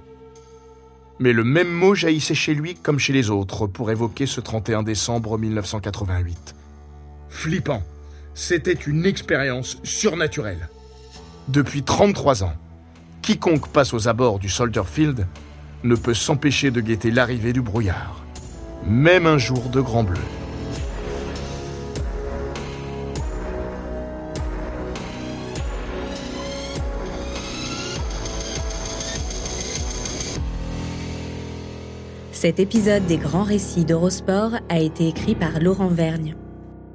Mais 1.20 1.32
le 1.32 1.44
même 1.44 1.70
mot 1.70 1.94
jaillissait 1.94 2.34
chez 2.34 2.54
lui 2.54 2.74
comme 2.74 2.98
chez 2.98 3.14
les 3.14 3.30
autres 3.30 3.66
pour 3.66 3.90
évoquer 3.90 4.26
ce 4.26 4.42
31 4.42 4.82
décembre 4.82 5.38
1988. 5.38 6.54
Flippant. 7.28 7.82
C'était 8.34 8.72
une 8.72 9.04
expérience 9.04 9.78
surnaturelle. 9.82 10.68
Depuis 11.48 11.82
33 11.82 12.44
ans, 12.44 12.52
quiconque 13.22 13.68
passe 13.68 13.94
aux 13.94 14.08
abords 14.08 14.38
du 14.38 14.48
Soldier 14.48 14.84
Field 14.84 15.26
ne 15.84 15.94
peut 15.94 16.14
s'empêcher 16.14 16.70
de 16.70 16.80
guetter 16.80 17.10
l'arrivée 17.10 17.52
du 17.52 17.62
brouillard, 17.62 18.24
même 18.86 19.26
un 19.26 19.38
jour 19.38 19.68
de 19.68 19.80
grand 19.80 20.04
bleu. 20.04 20.20
Cet 32.32 32.60
épisode 32.60 33.04
des 33.06 33.16
grands 33.16 33.42
récits 33.42 33.84
d'Eurosport 33.84 34.52
a 34.68 34.78
été 34.78 35.08
écrit 35.08 35.34
par 35.34 35.58
Laurent 35.58 35.88
Vergne. 35.88 36.36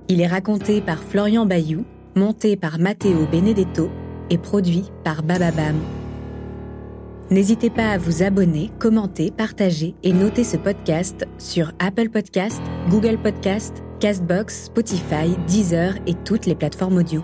Il 0.10 0.22
est 0.22 0.28
raconté 0.28 0.82
par 0.82 1.00
Florian 1.00 1.46
Bayou, 1.46 1.86
monté 2.16 2.56
par 2.56 2.80
Matteo 2.80 3.26
Benedetto 3.32 3.90
et 4.30 4.38
produit 4.38 4.86
par 5.04 5.24
Bababam. 5.24 5.78
N'hésitez 7.32 7.70
pas 7.70 7.90
à 7.90 7.98
vous 7.98 8.22
abonner, 8.22 8.70
commenter, 8.80 9.32
partager 9.32 9.96
et 10.04 10.14
noter 10.14 10.44
ce 10.44 10.58
podcast 10.58 11.26
sur 11.38 11.72
Apple 11.80 12.10
Podcast, 12.10 12.62
Google 12.90 13.18
Podcast, 13.18 13.82
Castbox, 14.00 14.66
Spotify, 14.66 15.36
Deezer 15.48 15.96
et 16.06 16.14
toutes 16.14 16.46
les 16.46 16.56
plateformes 16.56 16.98
audio. 16.98 17.24